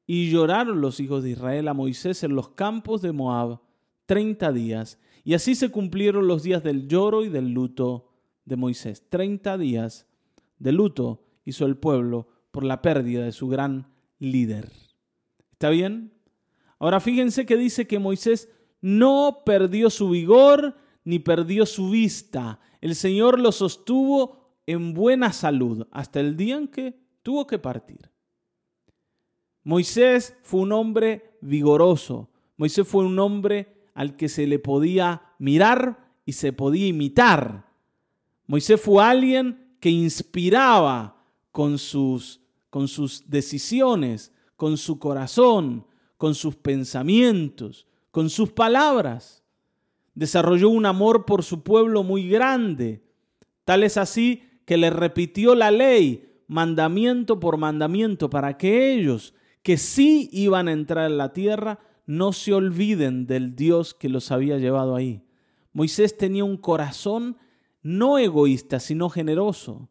Y 0.07 0.31
lloraron 0.31 0.83
los 0.83 1.01
hijos 1.01 1.23
de 1.23 1.31
Israel 1.31 1.69
a 1.69 1.73
Moisés 1.73 2.25
en 2.25 2.35
los 2.35 2.51
campos 2.51 3.01
de 3.01 3.13
Moab 3.13 3.59
treinta 4.05 4.53
días. 4.53 4.99
Y 5.25 5.33
así 5.33 5.55
se 5.55 5.71
cumplieron 5.71 6.29
los 6.29 6.43
días 6.43 6.63
del 6.63 6.89
lloro 6.89 7.25
y 7.25 7.31
del 7.31 7.55
luto 7.55 8.11
de 8.45 8.57
Moisés. 8.57 9.03
Treinta 9.09 9.57
días 9.57 10.07
de 10.59 10.73
luto 10.73 11.25
hizo 11.47 11.65
el 11.65 11.79
pueblo 11.79 12.29
por 12.51 12.63
la 12.63 12.83
pérdida 12.83 13.25
de 13.25 13.33
su 13.33 13.49
gran 13.49 13.91
líder. 14.19 14.71
¿Está 15.53 15.71
bien? 15.71 16.13
Ahora 16.79 17.01
fíjense 17.01 17.47
que 17.47 17.57
dice 17.57 17.87
que 17.87 17.99
Moisés 17.99 18.51
no 18.83 19.39
perdió 19.47 19.89
su 19.89 20.11
vigor 20.11 20.77
ni 21.03 21.19
perdió 21.19 21.65
su 21.65 21.89
vista. 21.89 22.61
El 22.83 22.95
Señor 22.95 23.41
lo 23.41 23.53
sostuvo 23.53 24.48
en 24.69 24.93
buena 24.93 25.33
salud 25.33 25.89
hasta 25.91 26.21
el 26.21 26.37
día 26.37 26.57
en 26.57 26.69
que 26.69 26.95
tuvo 27.23 27.47
que 27.47 27.59
partir. 27.59 28.11
Moisés 29.65 30.37
fue 30.43 30.61
un 30.61 30.73
hombre 30.73 31.39
vigoroso. 31.41 32.29
Moisés 32.59 32.87
fue 32.87 33.07
un 33.07 33.19
hombre 33.19 33.89
al 33.95 34.15
que 34.15 34.29
se 34.29 34.47
le 34.47 34.59
podía 34.59 35.23
mirar 35.39 36.13
y 36.27 36.35
se 36.35 36.53
podía 36.53 36.87
imitar. 36.87 37.67
Moisés 38.47 38.79
fue 38.79 39.03
alguien 39.03 39.75
que 39.81 39.89
inspiraba 39.89 41.17
con 41.51 41.79
sus, 41.79 42.43
con 42.69 42.89
sus 42.89 43.25
decisiones, 43.27 44.35
con 44.55 44.77
su 44.77 44.99
corazón, 44.99 45.87
con 46.19 46.35
sus 46.35 46.57
pensamientos, 46.57 47.87
con 48.11 48.29
sus 48.29 48.53
palabras. 48.53 49.43
Desarrolló 50.15 50.69
un 50.69 50.85
amor 50.85 51.25
por 51.25 51.43
su 51.43 51.63
pueblo 51.63 52.03
muy 52.03 52.29
grande. 52.29 53.03
Tal 53.65 53.83
es 53.83 53.97
así 53.97 54.43
que 54.69 54.77
le 54.77 54.91
repitió 54.91 55.55
la 55.55 55.71
ley 55.71 56.43
mandamiento 56.47 57.41
por 57.41 57.57
mandamiento 57.57 58.29
para 58.29 58.59
que 58.59 58.93
ellos 58.93 59.33
que 59.63 59.79
sí 59.79 60.29
iban 60.31 60.69
a 60.69 60.73
entrar 60.73 61.11
en 61.11 61.17
la 61.17 61.33
tierra 61.33 61.79
no 62.05 62.35
se 62.35 62.53
olviden 62.53 63.27
del 63.27 63.57
Dios 63.57 63.95
que 63.95 64.11
los 64.11 64.31
había 64.31 64.59
llevado 64.59 64.95
ahí. 64.95 65.25
Moisés 65.73 66.19
tenía 66.19 66.45
un 66.45 66.59
corazón 66.59 67.39
no 67.81 68.19
egoísta, 68.19 68.79
sino 68.79 69.09
generoso. 69.09 69.89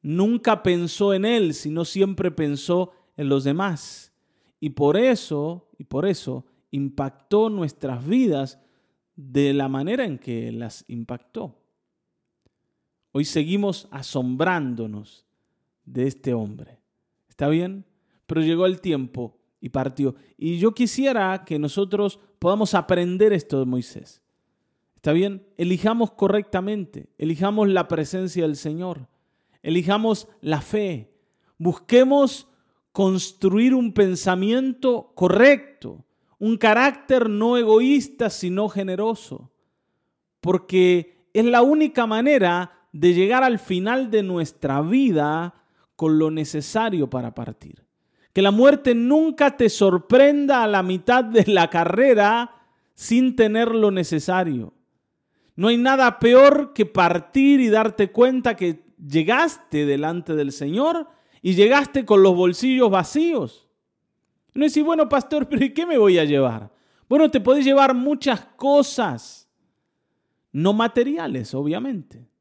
Nunca 0.00 0.62
pensó 0.62 1.12
en 1.12 1.26
él, 1.26 1.52
sino 1.52 1.84
siempre 1.84 2.30
pensó 2.30 2.92
en 3.18 3.28
los 3.28 3.44
demás. 3.44 4.14
Y 4.60 4.70
por 4.70 4.96
eso, 4.96 5.68
y 5.76 5.84
por 5.84 6.06
eso 6.06 6.46
impactó 6.70 7.50
nuestras 7.50 8.06
vidas 8.06 8.58
de 9.14 9.52
la 9.52 9.68
manera 9.68 10.06
en 10.06 10.18
que 10.18 10.52
las 10.52 10.86
impactó. 10.88 11.63
Hoy 13.16 13.24
seguimos 13.24 13.86
asombrándonos 13.92 15.24
de 15.84 16.08
este 16.08 16.34
hombre. 16.34 16.80
¿Está 17.28 17.48
bien? 17.48 17.84
Pero 18.26 18.40
llegó 18.40 18.66
el 18.66 18.80
tiempo 18.80 19.38
y 19.60 19.68
partió. 19.68 20.16
Y 20.36 20.58
yo 20.58 20.74
quisiera 20.74 21.44
que 21.44 21.60
nosotros 21.60 22.18
podamos 22.40 22.74
aprender 22.74 23.32
esto 23.32 23.60
de 23.60 23.66
Moisés. 23.66 24.20
¿Está 24.96 25.12
bien? 25.12 25.46
Elijamos 25.56 26.10
correctamente, 26.10 27.08
elijamos 27.16 27.68
la 27.68 27.86
presencia 27.86 28.42
del 28.42 28.56
Señor, 28.56 29.06
elijamos 29.62 30.26
la 30.40 30.60
fe, 30.60 31.14
busquemos 31.56 32.48
construir 32.90 33.76
un 33.76 33.92
pensamiento 33.92 35.12
correcto, 35.14 36.04
un 36.40 36.56
carácter 36.56 37.30
no 37.30 37.56
egoísta, 37.58 38.28
sino 38.28 38.68
generoso, 38.68 39.52
porque 40.40 41.28
es 41.32 41.44
la 41.44 41.62
única 41.62 42.08
manera 42.08 42.80
de 42.94 43.12
llegar 43.12 43.42
al 43.42 43.58
final 43.58 44.08
de 44.08 44.22
nuestra 44.22 44.80
vida 44.80 45.52
con 45.96 46.16
lo 46.16 46.30
necesario 46.30 47.10
para 47.10 47.34
partir. 47.34 47.84
Que 48.32 48.40
la 48.40 48.52
muerte 48.52 48.94
nunca 48.94 49.56
te 49.56 49.68
sorprenda 49.68 50.62
a 50.62 50.68
la 50.68 50.84
mitad 50.84 51.24
de 51.24 51.44
la 51.52 51.68
carrera 51.70 52.52
sin 52.94 53.34
tener 53.34 53.74
lo 53.74 53.90
necesario. 53.90 54.74
No 55.56 55.68
hay 55.68 55.76
nada 55.76 56.20
peor 56.20 56.72
que 56.72 56.86
partir 56.86 57.58
y 57.60 57.68
darte 57.68 58.12
cuenta 58.12 58.54
que 58.54 58.84
llegaste 59.04 59.86
delante 59.86 60.36
del 60.36 60.52
Señor 60.52 61.08
y 61.42 61.54
llegaste 61.54 62.04
con 62.04 62.22
los 62.22 62.36
bolsillos 62.36 62.90
vacíos. 62.90 63.68
No 64.54 64.62
decir, 64.64 64.84
bueno, 64.84 65.08
pastor, 65.08 65.48
pero 65.50 65.64
¿y 65.64 65.74
qué 65.74 65.84
me 65.84 65.98
voy 65.98 66.16
a 66.18 66.24
llevar? 66.24 66.70
Bueno, 67.08 67.28
te 67.28 67.40
podés 67.40 67.64
llevar 67.64 67.92
muchas 67.92 68.46
cosas, 68.56 69.48
no 70.52 70.72
materiales, 70.72 71.54
obviamente. 71.54 72.33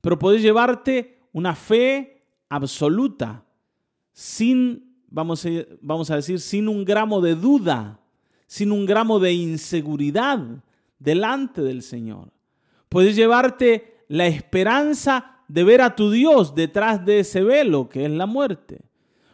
Pero 0.00 0.18
podés 0.18 0.42
llevarte 0.42 1.18
una 1.32 1.54
fe 1.54 2.24
absoluta, 2.48 3.44
sin, 4.12 4.96
vamos 5.08 5.44
a, 5.46 5.48
vamos 5.80 6.10
a 6.10 6.16
decir, 6.16 6.40
sin 6.40 6.68
un 6.68 6.84
gramo 6.84 7.20
de 7.20 7.34
duda, 7.34 8.00
sin 8.46 8.72
un 8.72 8.86
gramo 8.86 9.20
de 9.20 9.32
inseguridad 9.32 10.40
delante 10.98 11.62
del 11.62 11.82
Señor. 11.82 12.32
Puedes 12.88 13.14
llevarte 13.14 14.04
la 14.08 14.26
esperanza 14.26 15.36
de 15.46 15.64
ver 15.64 15.82
a 15.82 15.94
tu 15.94 16.10
Dios 16.10 16.54
detrás 16.54 17.04
de 17.04 17.20
ese 17.20 17.42
velo 17.42 17.88
que 17.88 18.04
es 18.04 18.10
la 18.10 18.26
muerte. 18.26 18.82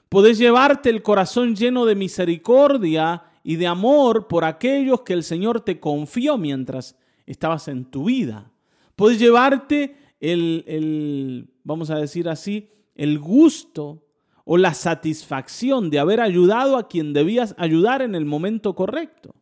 Puedes 0.09 0.39
llevarte 0.39 0.91
el 0.91 1.03
corazón 1.03 1.57
lleno 1.57 1.85
de 1.85 1.95
misericordia 1.95 3.25
y 3.43 3.57
de 3.57 3.67
amor 3.67 4.29
por 4.29 4.45
aquellos 4.45 5.03
que 5.03 5.13
el 5.13 5.23
Señor 5.23 5.61
te 5.61 5.81
confió 5.81 6.39
mientras 6.39 6.97
estabas 7.27 7.69
en 7.69 7.85
tu 7.85 8.05
vida. 8.05 8.51
Puedes 8.95 9.19
llevarte 9.19 9.97
el, 10.21 10.65
el, 10.67 11.51
vamos 11.65 11.91
a 11.91 11.97
decir 11.97 12.29
así, 12.29 12.71
el 12.95 13.19
gusto 13.19 14.03
o 14.45 14.57
la 14.57 14.75
satisfacción 14.75 15.91
de 15.91 15.99
haber 15.99 16.21
ayudado 16.21 16.77
a 16.77 16.89
quien 16.89 17.13
debías 17.13 17.55
ayudar 17.59 18.03
en 18.03 18.15
el 18.15 18.25
momento 18.25 18.75
correcto. 18.75 19.35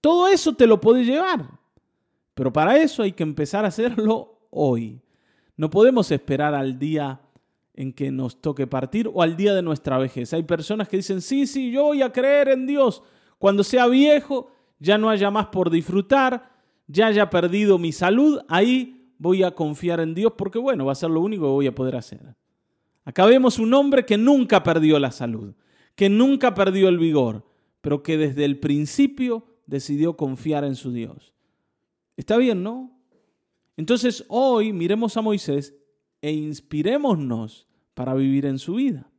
Todo 0.00 0.28
eso 0.28 0.54
te 0.54 0.66
lo 0.66 0.80
puedes 0.80 1.06
llevar. 1.06 1.58
Pero 2.34 2.52
para 2.52 2.76
eso 2.76 3.02
hay 3.02 3.12
que 3.12 3.22
empezar 3.22 3.64
a 3.64 3.68
hacerlo 3.68 4.48
hoy. 4.50 5.00
No 5.56 5.70
podemos 5.70 6.10
esperar 6.10 6.54
al 6.54 6.78
día 6.78 7.20
en 7.74 7.92
que 7.92 8.10
nos 8.10 8.40
toque 8.40 8.66
partir 8.66 9.10
o 9.12 9.22
al 9.22 9.36
día 9.36 9.54
de 9.54 9.62
nuestra 9.62 9.98
vejez. 9.98 10.32
Hay 10.32 10.42
personas 10.42 10.88
que 10.88 10.98
dicen, 10.98 11.20
sí, 11.20 11.46
sí, 11.46 11.70
yo 11.70 11.84
voy 11.84 12.02
a 12.02 12.12
creer 12.12 12.48
en 12.48 12.66
Dios. 12.66 13.02
Cuando 13.38 13.64
sea 13.64 13.86
viejo, 13.86 14.50
ya 14.78 14.98
no 14.98 15.10
haya 15.10 15.30
más 15.30 15.46
por 15.46 15.70
disfrutar, 15.70 16.50
ya 16.86 17.06
haya 17.06 17.30
perdido 17.30 17.78
mi 17.78 17.92
salud, 17.92 18.40
ahí 18.48 19.03
voy 19.18 19.42
a 19.42 19.54
confiar 19.54 20.00
en 20.00 20.14
Dios 20.14 20.32
porque 20.36 20.58
bueno, 20.58 20.84
va 20.84 20.92
a 20.92 20.96
ser 20.96 21.10
lo 21.10 21.20
único 21.20 21.44
que 21.44 21.52
voy 21.52 21.66
a 21.66 21.74
poder 21.74 21.96
hacer. 21.96 22.34
Acá 23.04 23.26
vemos 23.26 23.58
un 23.58 23.72
hombre 23.74 24.06
que 24.06 24.16
nunca 24.16 24.62
perdió 24.62 24.98
la 24.98 25.10
salud, 25.10 25.54
que 25.94 26.08
nunca 26.08 26.54
perdió 26.54 26.88
el 26.88 26.98
vigor, 26.98 27.46
pero 27.80 28.02
que 28.02 28.16
desde 28.16 28.44
el 28.44 28.58
principio 28.58 29.46
decidió 29.66 30.16
confiar 30.16 30.64
en 30.64 30.74
su 30.74 30.92
Dios. 30.92 31.34
Está 32.16 32.36
bien, 32.36 32.62
¿no? 32.62 32.90
Entonces 33.76 34.24
hoy 34.28 34.72
miremos 34.72 35.16
a 35.16 35.22
Moisés 35.22 35.74
e 36.22 36.32
inspirémonos 36.32 37.66
para 37.94 38.14
vivir 38.14 38.46
en 38.46 38.58
su 38.58 38.74
vida. 38.74 39.10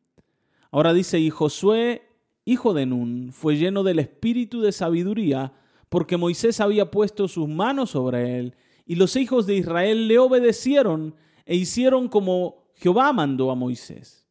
Ahora 0.72 0.94
dice, 0.94 1.20
y 1.20 1.30
Josué, 1.30 2.10
hijo 2.44 2.74
de 2.74 2.86
Nun, 2.86 3.32
fue 3.32 3.56
lleno 3.56 3.84
del 3.84 4.00
espíritu 4.00 4.62
de 4.62 4.72
sabiduría, 4.72 5.54
porque 5.90 6.18
Moisés 6.18 6.60
había 6.60 6.92
puesto 6.92 7.28
sus 7.28 7.48
manos 7.48 7.92
sobre 7.92 8.40
él, 8.40 8.56
y 8.86 8.96
los 8.96 9.16
hijos 9.16 9.46
de 9.46 9.56
Israel 9.56 10.08
le 10.08 10.20
obedecieron 10.20 11.16
e 11.46 11.56
hicieron 11.56 12.08
como 12.08 12.66
Jehová 12.76 13.14
mandó 13.14 13.52
a 13.52 13.56
Moisés. 13.56 14.28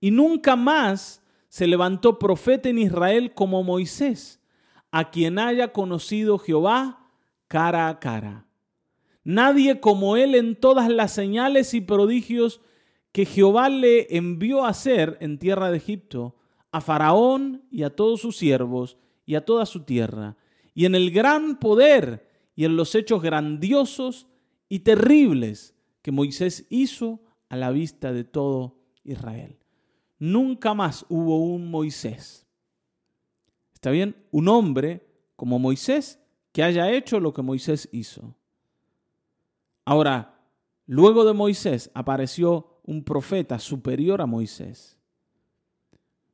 Y 0.00 0.10
nunca 0.10 0.56
más 0.56 1.22
se 1.48 1.66
levantó 1.66 2.18
profeta 2.18 2.68
en 2.68 2.78
Israel 2.78 3.34
como 3.34 3.62
Moisés, 3.62 4.40
a 4.90 5.10
quien 5.10 5.38
haya 5.38 5.72
conocido 5.72 6.38
Jehová 6.38 7.10
cara 7.48 7.88
a 7.88 7.98
cara. 7.98 8.46
Nadie 9.24 9.80
como 9.80 10.16
él 10.16 10.34
en 10.34 10.56
todas 10.56 10.88
las 10.88 11.12
señales 11.12 11.74
y 11.74 11.80
prodigios 11.80 12.60
que 13.12 13.26
Jehová 13.26 13.68
le 13.68 14.16
envió 14.16 14.64
a 14.64 14.70
hacer 14.70 15.18
en 15.20 15.38
tierra 15.38 15.70
de 15.70 15.78
Egipto, 15.78 16.36
a 16.70 16.80
Faraón 16.80 17.64
y 17.70 17.82
a 17.82 17.90
todos 17.90 18.20
sus 18.20 18.36
siervos 18.36 18.96
y 19.26 19.34
a 19.34 19.44
toda 19.44 19.66
su 19.66 19.82
tierra, 19.82 20.36
y 20.74 20.84
en 20.84 20.94
el 20.94 21.10
gran 21.10 21.58
poder 21.58 22.27
y 22.58 22.64
en 22.64 22.74
los 22.74 22.96
hechos 22.96 23.22
grandiosos 23.22 24.26
y 24.68 24.80
terribles 24.80 25.76
que 26.02 26.10
Moisés 26.10 26.66
hizo 26.70 27.20
a 27.48 27.54
la 27.54 27.70
vista 27.70 28.12
de 28.12 28.24
todo 28.24 28.80
Israel. 29.04 29.60
Nunca 30.18 30.74
más 30.74 31.06
hubo 31.08 31.38
un 31.38 31.70
Moisés. 31.70 32.48
¿Está 33.74 33.92
bien? 33.92 34.16
Un 34.32 34.48
hombre 34.48 35.06
como 35.36 35.60
Moisés 35.60 36.18
que 36.50 36.64
haya 36.64 36.90
hecho 36.90 37.20
lo 37.20 37.32
que 37.32 37.42
Moisés 37.42 37.88
hizo. 37.92 38.34
Ahora, 39.84 40.40
luego 40.84 41.24
de 41.24 41.34
Moisés 41.34 41.92
apareció 41.94 42.80
un 42.82 43.04
profeta 43.04 43.60
superior 43.60 44.20
a 44.20 44.26
Moisés. 44.26 44.98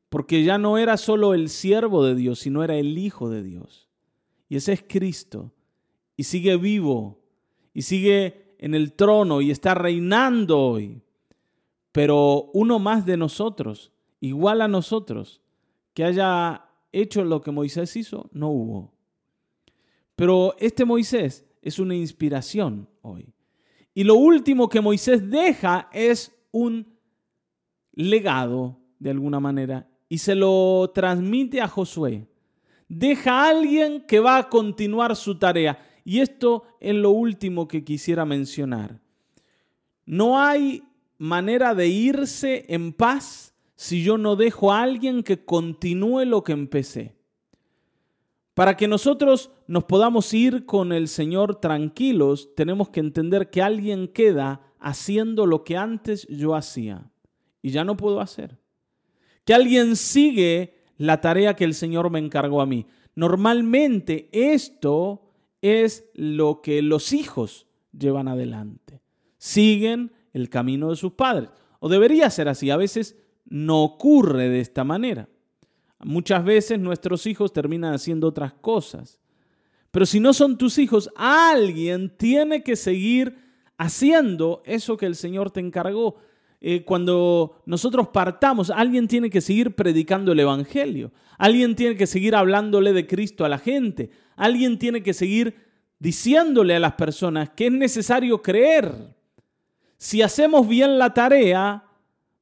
Porque 0.09 0.42
ya 0.42 0.57
no 0.57 0.79
era 0.79 0.96
solo 0.96 1.35
el 1.35 1.51
siervo 1.51 2.03
de 2.03 2.14
Dios, 2.14 2.38
sino 2.38 2.64
era 2.64 2.77
el 2.77 2.96
Hijo 2.96 3.29
de 3.29 3.42
Dios. 3.42 3.90
Y 4.48 4.57
ese 4.57 4.72
es 4.72 4.83
Cristo. 4.88 5.53
Y 6.16 6.24
sigue 6.24 6.57
vivo. 6.57 7.20
Y 7.72 7.83
sigue 7.83 8.57
en 8.59 8.74
el 8.74 8.92
trono 8.92 9.40
y 9.40 9.50
está 9.50 9.74
reinando 9.74 10.59
hoy. 10.59 11.03
Pero 11.92 12.50
uno 12.55 12.79
más 12.79 13.07
de 13.07 13.16
nosotros, 13.16 13.92
igual 14.20 14.62
a 14.62 14.68
nosotros, 14.68 15.42
que 15.92 16.05
haya 16.05 16.66
hecho 16.92 17.24
lo 17.24 17.40
que 17.40 17.50
Moisés 17.50 17.94
hizo, 17.96 18.29
no 18.33 18.48
hubo. 18.48 18.92
Pero 20.16 20.55
este 20.59 20.85
Moisés 20.85 21.44
es 21.62 21.79
una 21.79 21.94
inspiración 21.94 22.88
hoy. 23.03 23.33
Y 23.94 24.05
lo 24.05 24.16
último 24.16 24.68
que 24.68 24.81
Moisés 24.81 25.29
deja 25.31 25.88
es 25.92 26.33
un 26.50 26.94
legado, 27.92 28.79
de 28.98 29.11
alguna 29.11 29.40
manera, 29.40 29.88
y 30.09 30.18
se 30.18 30.35
lo 30.35 30.90
transmite 30.94 31.61
a 31.61 31.68
Josué. 31.68 32.27
Deja 32.88 33.44
a 33.44 33.48
alguien 33.50 34.05
que 34.07 34.20
va 34.20 34.38
a 34.38 34.48
continuar 34.48 35.16
su 35.16 35.38
tarea. 35.38 35.79
Y 36.05 36.21
esto 36.21 36.64
es 36.81 36.95
lo 36.95 37.11
último 37.11 37.67
que 37.67 37.83
quisiera 37.83 38.25
mencionar. 38.25 39.01
No 40.05 40.38
hay 40.38 40.83
manera 41.17 41.75
de 41.75 41.88
irse 41.88 42.67
en 42.69 42.93
paz 42.93 43.55
si 43.75 44.03
yo 44.05 44.19
no 44.19 44.37
dejo 44.37 44.73
a 44.73 44.83
alguien 44.83 45.23
que 45.23 45.45
continúe 45.45 46.25
lo 46.27 46.45
que 46.45 46.53
empecé. 46.53 47.17
Para 48.53 48.77
que 48.77 48.87
nosotros 48.87 49.51
nos 49.67 49.85
podamos 49.85 50.33
ir 50.33 50.64
con 50.64 50.93
el 50.93 51.09
Señor 51.09 51.57
tranquilos, 51.57 52.55
tenemos 52.55 52.90
que 52.90 53.01
entender 53.01 53.51
que 53.51 53.62
alguien 53.62 54.07
queda 54.07 54.61
haciendo 54.79 55.47
lo 55.47 55.64
que 55.64 55.77
antes 55.77 56.27
yo 56.29 56.55
hacía 56.55 57.11
y 57.62 57.71
ya 57.71 57.83
no 57.83 57.97
puedo 57.97 58.21
hacer. 58.21 58.59
Que 59.45 59.55
alguien 59.55 59.97
sigue 59.97 60.75
la 60.99 61.21
tarea 61.21 61.57
que 61.57 61.64
el 61.64 61.75
Señor 61.75 62.11
me 62.11 62.21
encargó 62.21 62.61
a 62.61 62.67
mí. 62.67 62.87
Normalmente 63.17 64.29
esto 64.33 65.23
es 65.64 66.05
lo 66.12 66.61
que 66.61 66.83
los 66.83 67.14
hijos 67.14 67.66
llevan 67.98 68.29
adelante. 68.29 69.00
Siguen 69.38 70.12
el 70.35 70.50
camino 70.50 70.90
de 70.90 70.96
sus 70.96 71.12
padres. 71.14 71.48
O 71.81 71.88
debería 71.88 72.29
ser 72.29 72.50
así. 72.50 72.68
A 72.68 72.77
veces 72.77 73.16
no 73.46 73.83
ocurre 73.83 74.50
de 74.50 74.61
esta 74.61 74.85
manera. 74.85 75.27
Muchas 76.00 76.44
veces 76.44 76.79
nuestros 76.79 77.27
hijos 77.27 77.55
terminan 77.55 77.94
haciendo 77.94 78.29
otras 78.29 78.53
cosas. 78.53 79.18
Pero 79.90 80.05
si 80.05 80.20
no 80.20 80.35
son 80.35 80.59
tus 80.59 80.77
hijos, 80.77 81.09
alguien 81.16 82.14
tiene 82.14 82.62
que 82.62 82.77
seguir 82.77 83.38
haciendo 83.79 84.61
eso 84.66 84.98
que 84.98 85.07
el 85.07 85.16
Señor 85.16 85.50
te 85.50 85.61
encargó. 85.61 86.16
Eh, 86.66 86.83
cuando 86.83 87.61
nosotros 87.66 88.09
partamos, 88.09 88.70
alguien 88.70 89.07
tiene 89.07 89.29
que 89.29 89.42
seguir 89.42 89.74
predicando 89.74 90.33
el 90.33 90.40
Evangelio. 90.40 91.12
Alguien 91.37 91.77
tiene 91.77 91.94
que 91.94 92.07
seguir 92.07 92.35
hablándole 92.35 92.94
de 92.94 93.07
Cristo 93.07 93.44
a 93.44 93.50
la 93.50 93.59
gente. 93.59 94.09
Alguien 94.35 94.79
tiene 94.79 95.03
que 95.03 95.12
seguir 95.12 95.57
diciéndole 95.98 96.74
a 96.74 96.81
las 96.81 96.94
personas 96.94 97.50
que 97.50 97.66
es 97.66 97.72
necesario 97.72 98.40
creer. 98.40 99.14
Si 99.98 100.22
hacemos 100.22 100.66
bien 100.66 100.96
la 100.96 101.12
tarea, 101.12 101.85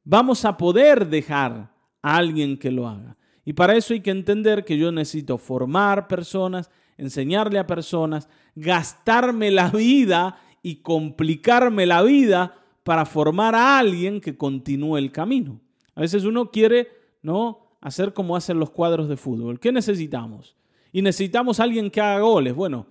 vamos 0.04 0.44
a 0.44 0.56
poder 0.56 1.08
dejar 1.08 1.72
a 2.00 2.16
alguien 2.16 2.56
que 2.56 2.70
lo 2.70 2.86
haga. 2.86 3.16
Y 3.44 3.54
para 3.54 3.74
eso 3.74 3.92
hay 3.92 4.02
que 4.02 4.12
entender 4.12 4.64
que 4.64 4.78
yo 4.78 4.92
necesito 4.92 5.36
formar 5.36 6.06
personas, 6.06 6.70
enseñarle 6.96 7.58
a 7.58 7.66
personas, 7.66 8.28
gastarme 8.54 9.50
la 9.50 9.68
vida 9.70 10.38
y 10.62 10.76
complicarme 10.76 11.86
la 11.86 12.02
vida 12.02 12.61
para 12.82 13.04
formar 13.04 13.54
a 13.54 13.78
alguien 13.78 14.20
que 14.20 14.36
continúe 14.36 14.96
el 14.96 15.12
camino. 15.12 15.60
A 15.94 16.00
veces 16.00 16.24
uno 16.24 16.50
quiere, 16.50 16.88
¿no? 17.22 17.76
Hacer 17.80 18.12
como 18.12 18.36
hacen 18.36 18.58
los 18.58 18.70
cuadros 18.70 19.08
de 19.08 19.16
fútbol. 19.16 19.60
¿Qué 19.60 19.72
necesitamos? 19.72 20.56
Y 20.92 21.02
necesitamos 21.02 21.58
a 21.58 21.64
alguien 21.64 21.90
que 21.90 22.00
haga 22.00 22.20
goles. 22.20 22.54
Bueno, 22.54 22.86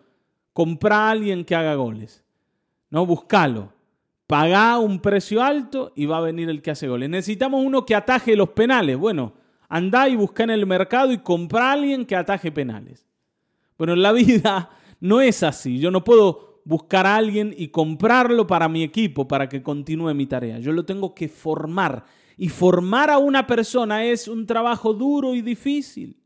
compra 0.53 1.07
a 1.07 1.11
alguien 1.11 1.45
que 1.45 1.55
haga 1.55 1.75
goles. 1.75 2.23
No, 2.89 3.05
buscalo. 3.05 3.73
Pagá 4.27 4.77
un 4.79 4.99
precio 4.99 5.43
alto 5.43 5.91
y 5.95 6.05
va 6.05 6.17
a 6.17 6.21
venir 6.21 6.49
el 6.49 6.61
que 6.61 6.71
hace 6.71 6.87
goles. 6.87 7.09
Necesitamos 7.09 7.63
uno 7.65 7.85
que 7.85 7.95
ataje 7.95 8.35
los 8.35 8.49
penales. 8.49 8.97
Bueno, 8.97 9.33
andá 9.67 10.07
y 10.07 10.15
busca 10.15 10.43
en 10.43 10.51
el 10.51 10.65
mercado 10.65 11.11
y 11.11 11.17
compra 11.17 11.69
a 11.69 11.71
alguien 11.73 12.05
que 12.05 12.15
ataje 12.15 12.51
penales. 12.51 13.05
Bueno, 13.77 13.93
en 13.93 14.01
la 14.01 14.11
vida 14.13 14.69
no 14.99 15.21
es 15.21 15.43
así. 15.43 15.79
Yo 15.79 15.91
no 15.91 16.03
puedo 16.03 16.50
buscar 16.63 17.05
a 17.05 17.15
alguien 17.15 17.53
y 17.57 17.69
comprarlo 17.69 18.47
para 18.47 18.67
mi 18.69 18.83
equipo 18.83 19.27
para 19.27 19.49
que 19.49 19.63
continúe 19.63 20.13
mi 20.13 20.25
tarea. 20.25 20.59
Yo 20.59 20.71
lo 20.71 20.85
tengo 20.85 21.13
que 21.13 21.27
formar. 21.27 22.05
Y 22.37 22.49
formar 22.49 23.09
a 23.09 23.17
una 23.17 23.45
persona 23.45 24.05
es 24.05 24.27
un 24.27 24.45
trabajo 24.45 24.93
duro 24.93 25.35
y 25.35 25.41
difícil. 25.41 26.17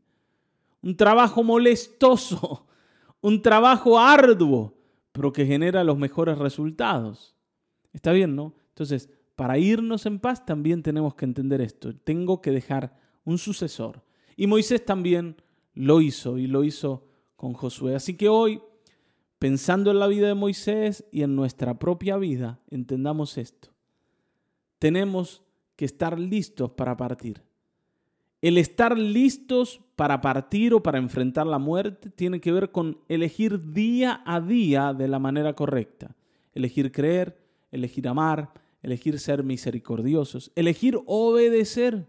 Un 0.82 0.96
trabajo 0.96 1.42
molestoso. 1.42 2.66
Un 3.22 3.42
trabajo 3.42 3.98
arduo, 3.98 4.78
pero 5.10 5.32
que 5.32 5.46
genera 5.46 5.82
los 5.82 5.98
mejores 5.98 6.38
resultados. 6.38 7.34
Está 7.92 8.12
bien, 8.12 8.36
¿no? 8.36 8.54
Entonces, 8.68 9.10
para 9.34 9.58
irnos 9.58 10.06
en 10.06 10.18
paz 10.20 10.46
también 10.46 10.82
tenemos 10.82 11.14
que 11.14 11.24
entender 11.24 11.60
esto. 11.60 11.94
Tengo 11.96 12.40
que 12.40 12.52
dejar 12.52 12.96
un 13.24 13.38
sucesor. 13.38 14.02
Y 14.36 14.46
Moisés 14.46 14.84
también 14.84 15.36
lo 15.74 16.00
hizo 16.00 16.38
y 16.38 16.46
lo 16.46 16.62
hizo 16.62 17.06
con 17.36 17.52
Josué. 17.52 17.94
Así 17.94 18.16
que 18.16 18.28
hoy, 18.28 18.60
pensando 19.38 19.90
en 19.90 19.98
la 19.98 20.06
vida 20.06 20.28
de 20.28 20.34
Moisés 20.34 21.04
y 21.12 21.22
en 21.22 21.36
nuestra 21.36 21.78
propia 21.78 22.16
vida, 22.16 22.60
entendamos 22.70 23.38
esto. 23.38 23.70
Tenemos 24.78 25.42
que 25.76 25.84
estar 25.84 26.18
listos 26.18 26.70
para 26.70 26.96
partir. 26.96 27.42
El 28.42 28.58
estar 28.58 28.98
listos 28.98 29.80
para 29.96 30.20
partir 30.20 30.74
o 30.74 30.82
para 30.82 30.98
enfrentar 30.98 31.46
la 31.46 31.58
muerte 31.58 32.10
tiene 32.10 32.40
que 32.40 32.52
ver 32.52 32.70
con 32.70 32.98
elegir 33.08 33.72
día 33.72 34.22
a 34.24 34.40
día 34.40 34.92
de 34.92 35.08
la 35.08 35.18
manera 35.18 35.54
correcta. 35.54 36.14
Elegir 36.54 36.92
creer, 36.92 37.38
elegir 37.72 38.06
amar, 38.08 38.52
elegir 38.82 39.18
ser 39.18 39.42
misericordiosos, 39.42 40.52
elegir 40.54 40.98
obedecer. 41.06 42.06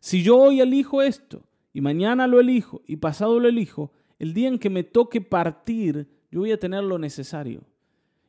Si 0.00 0.22
yo 0.22 0.36
hoy 0.36 0.60
elijo 0.60 1.02
esto 1.02 1.42
y 1.72 1.80
mañana 1.80 2.26
lo 2.26 2.40
elijo 2.40 2.82
y 2.86 2.96
pasado 2.96 3.38
lo 3.38 3.48
elijo, 3.48 3.92
el 4.18 4.34
día 4.34 4.48
en 4.48 4.58
que 4.58 4.70
me 4.70 4.84
toque 4.84 5.20
partir, 5.20 6.08
yo 6.30 6.40
voy 6.40 6.52
a 6.52 6.58
tener 6.58 6.84
lo 6.84 6.98
necesario. 6.98 7.62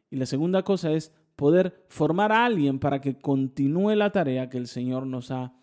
Y 0.10 0.16
la 0.16 0.26
segunda 0.26 0.64
cosa 0.64 0.92
es 0.92 1.14
poder 1.36 1.86
formar 1.88 2.32
a 2.32 2.46
alguien 2.46 2.80
para 2.80 3.00
que 3.02 3.20
continúe 3.20 3.96
la 3.96 4.12
tarea 4.12 4.50
que 4.50 4.58
el 4.58 4.68
Señor 4.68 5.06
nos 5.06 5.32
ha 5.32 5.54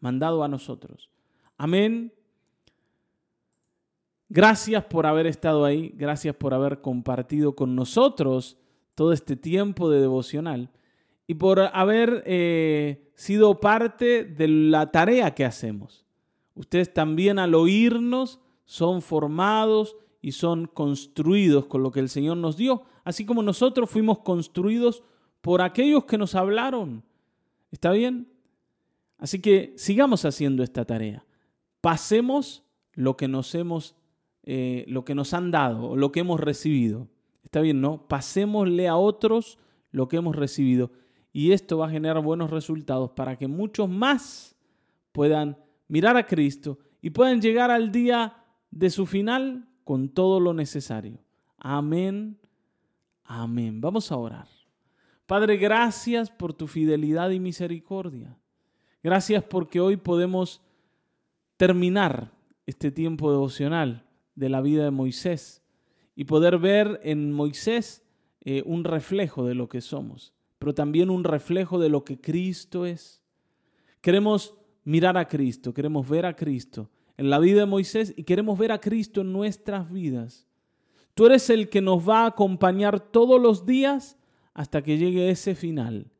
mandado 0.00 0.42
a 0.44 0.48
nosotros. 0.48 1.10
Amén. 1.56 2.12
Gracias 4.30 4.84
por 4.84 5.06
haber 5.06 5.26
estado 5.26 5.64
ahí, 5.64 5.92
gracias 5.96 6.36
por 6.36 6.52
haber 6.52 6.80
compartido 6.82 7.56
con 7.56 7.74
nosotros 7.74 8.58
todo 8.94 9.12
este 9.12 9.36
tiempo 9.36 9.88
de 9.88 10.00
devocional 10.00 10.70
y 11.26 11.34
por 11.34 11.60
haber 11.60 12.22
eh, 12.26 13.10
sido 13.14 13.60
parte 13.60 14.24
de 14.24 14.48
la 14.48 14.90
tarea 14.90 15.34
que 15.34 15.44
hacemos. 15.44 16.04
Ustedes 16.54 16.92
también 16.92 17.38
al 17.38 17.54
oírnos 17.54 18.40
son 18.64 19.00
formados 19.00 19.96
y 20.20 20.32
son 20.32 20.66
construidos 20.66 21.66
con 21.66 21.82
lo 21.82 21.90
que 21.90 22.00
el 22.00 22.08
Señor 22.08 22.36
nos 22.36 22.56
dio, 22.56 22.82
así 23.04 23.24
como 23.24 23.42
nosotros 23.42 23.90
fuimos 23.90 24.20
construidos 24.20 25.02
por 25.40 25.62
aquellos 25.62 26.04
que 26.04 26.18
nos 26.18 26.34
hablaron. 26.34 27.04
¿Está 27.70 27.92
bien? 27.92 28.28
Así 29.18 29.40
que 29.40 29.74
sigamos 29.76 30.24
haciendo 30.24 30.62
esta 30.62 30.84
tarea. 30.84 31.24
Pasemos 31.80 32.64
lo 32.92 33.16
que 33.16 33.28
nos 33.28 33.54
hemos, 33.54 33.94
eh, 34.42 34.84
lo 34.88 35.04
que 35.04 35.14
nos 35.14 35.34
han 35.34 35.50
dado, 35.50 35.96
lo 35.96 36.10
que 36.12 36.20
hemos 36.20 36.40
recibido. 36.40 37.08
Está 37.44 37.60
bien, 37.60 37.80
¿no? 37.80 38.08
Pasémosle 38.08 38.88
a 38.88 38.96
otros 38.96 39.58
lo 39.90 40.08
que 40.08 40.16
hemos 40.16 40.34
recibido. 40.34 40.90
Y 41.32 41.52
esto 41.52 41.78
va 41.78 41.86
a 41.86 41.90
generar 41.90 42.22
buenos 42.22 42.50
resultados 42.50 43.10
para 43.10 43.36
que 43.36 43.46
muchos 43.46 43.88
más 43.88 44.56
puedan 45.12 45.56
mirar 45.86 46.16
a 46.16 46.26
Cristo 46.26 46.78
y 47.00 47.10
puedan 47.10 47.40
llegar 47.40 47.70
al 47.70 47.92
día 47.92 48.44
de 48.70 48.90
su 48.90 49.06
final 49.06 49.67
con 49.88 50.10
todo 50.10 50.38
lo 50.38 50.52
necesario. 50.52 51.18
Amén. 51.56 52.38
Amén. 53.24 53.80
Vamos 53.80 54.12
a 54.12 54.18
orar. 54.18 54.46
Padre, 55.24 55.56
gracias 55.56 56.30
por 56.30 56.52
tu 56.52 56.66
fidelidad 56.66 57.30
y 57.30 57.40
misericordia. 57.40 58.36
Gracias 59.02 59.42
porque 59.44 59.80
hoy 59.80 59.96
podemos 59.96 60.60
terminar 61.56 62.32
este 62.66 62.90
tiempo 62.90 63.30
devocional 63.32 64.04
de 64.34 64.50
la 64.50 64.60
vida 64.60 64.84
de 64.84 64.90
Moisés 64.90 65.62
y 66.14 66.24
poder 66.24 66.58
ver 66.58 67.00
en 67.02 67.32
Moisés 67.32 68.04
eh, 68.42 68.62
un 68.66 68.84
reflejo 68.84 69.46
de 69.46 69.54
lo 69.54 69.70
que 69.70 69.80
somos, 69.80 70.34
pero 70.58 70.74
también 70.74 71.08
un 71.08 71.24
reflejo 71.24 71.78
de 71.78 71.88
lo 71.88 72.04
que 72.04 72.20
Cristo 72.20 72.84
es. 72.84 73.22
Queremos 74.02 74.54
mirar 74.84 75.16
a 75.16 75.26
Cristo, 75.26 75.72
queremos 75.72 76.06
ver 76.06 76.26
a 76.26 76.36
Cristo 76.36 76.90
en 77.18 77.30
la 77.30 77.38
vida 77.38 77.60
de 77.60 77.66
Moisés 77.66 78.14
y 78.16 78.22
queremos 78.22 78.58
ver 78.58 78.72
a 78.72 78.80
Cristo 78.80 79.20
en 79.20 79.32
nuestras 79.32 79.92
vidas. 79.92 80.46
Tú 81.14 81.26
eres 81.26 81.50
el 81.50 81.68
que 81.68 81.82
nos 81.82 82.08
va 82.08 82.22
a 82.22 82.26
acompañar 82.26 83.00
todos 83.00 83.40
los 83.40 83.66
días 83.66 84.16
hasta 84.54 84.82
que 84.82 84.96
llegue 84.96 85.28
ese 85.28 85.54
final. 85.54 86.12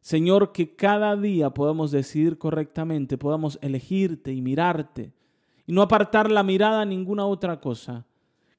Señor, 0.00 0.52
que 0.52 0.74
cada 0.74 1.16
día 1.16 1.50
podamos 1.50 1.92
decidir 1.92 2.36
correctamente, 2.36 3.16
podamos 3.16 3.58
elegirte 3.62 4.32
y 4.32 4.42
mirarte 4.42 5.12
y 5.66 5.72
no 5.72 5.82
apartar 5.82 6.30
la 6.30 6.42
mirada 6.42 6.82
a 6.82 6.84
ninguna 6.84 7.24
otra 7.24 7.60
cosa, 7.60 8.04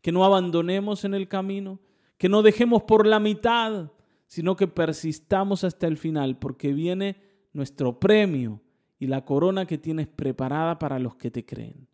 que 0.01 0.11
no 0.11 0.23
abandonemos 0.23 1.03
en 1.03 1.13
el 1.13 1.27
camino, 1.27 1.79
que 2.17 2.29
no 2.29 2.41
dejemos 2.41 2.83
por 2.83 3.05
la 3.05 3.19
mitad, 3.19 3.91
sino 4.27 4.55
que 4.55 4.67
persistamos 4.67 5.63
hasta 5.63 5.87
el 5.87 5.97
final, 5.97 6.39
porque 6.39 6.73
viene 6.73 7.17
nuestro 7.53 7.99
premio 7.99 8.61
y 8.99 9.07
la 9.07 9.25
corona 9.25 9.65
que 9.65 9.77
tienes 9.77 10.07
preparada 10.07 10.79
para 10.79 10.99
los 10.99 11.15
que 11.15 11.31
te 11.31 11.45
creen. 11.45 11.87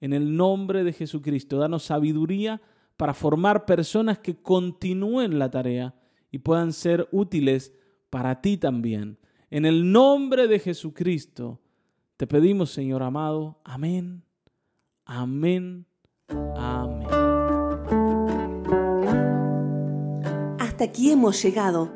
En 0.00 0.12
el 0.12 0.36
nombre 0.36 0.84
de 0.84 0.92
Jesucristo, 0.92 1.58
danos 1.58 1.84
sabiduría 1.84 2.60
para 2.96 3.14
formar 3.14 3.64
personas 3.64 4.18
que 4.18 4.36
continúen 4.36 5.38
la 5.38 5.50
tarea 5.50 5.94
y 6.30 6.38
puedan 6.38 6.72
ser 6.72 7.08
útiles 7.12 7.74
para 8.10 8.40
ti 8.40 8.56
también. 8.56 9.18
En 9.50 9.64
el 9.64 9.90
nombre 9.90 10.48
de 10.48 10.58
Jesucristo, 10.58 11.60
te 12.16 12.26
pedimos, 12.26 12.70
Señor 12.70 13.02
amado, 13.02 13.60
amén, 13.64 14.22
amén, 15.04 15.86
amén. 16.56 17.06
Hasta 20.58 20.84
aquí 20.84 21.10
hemos 21.10 21.42
llegado. 21.42 21.95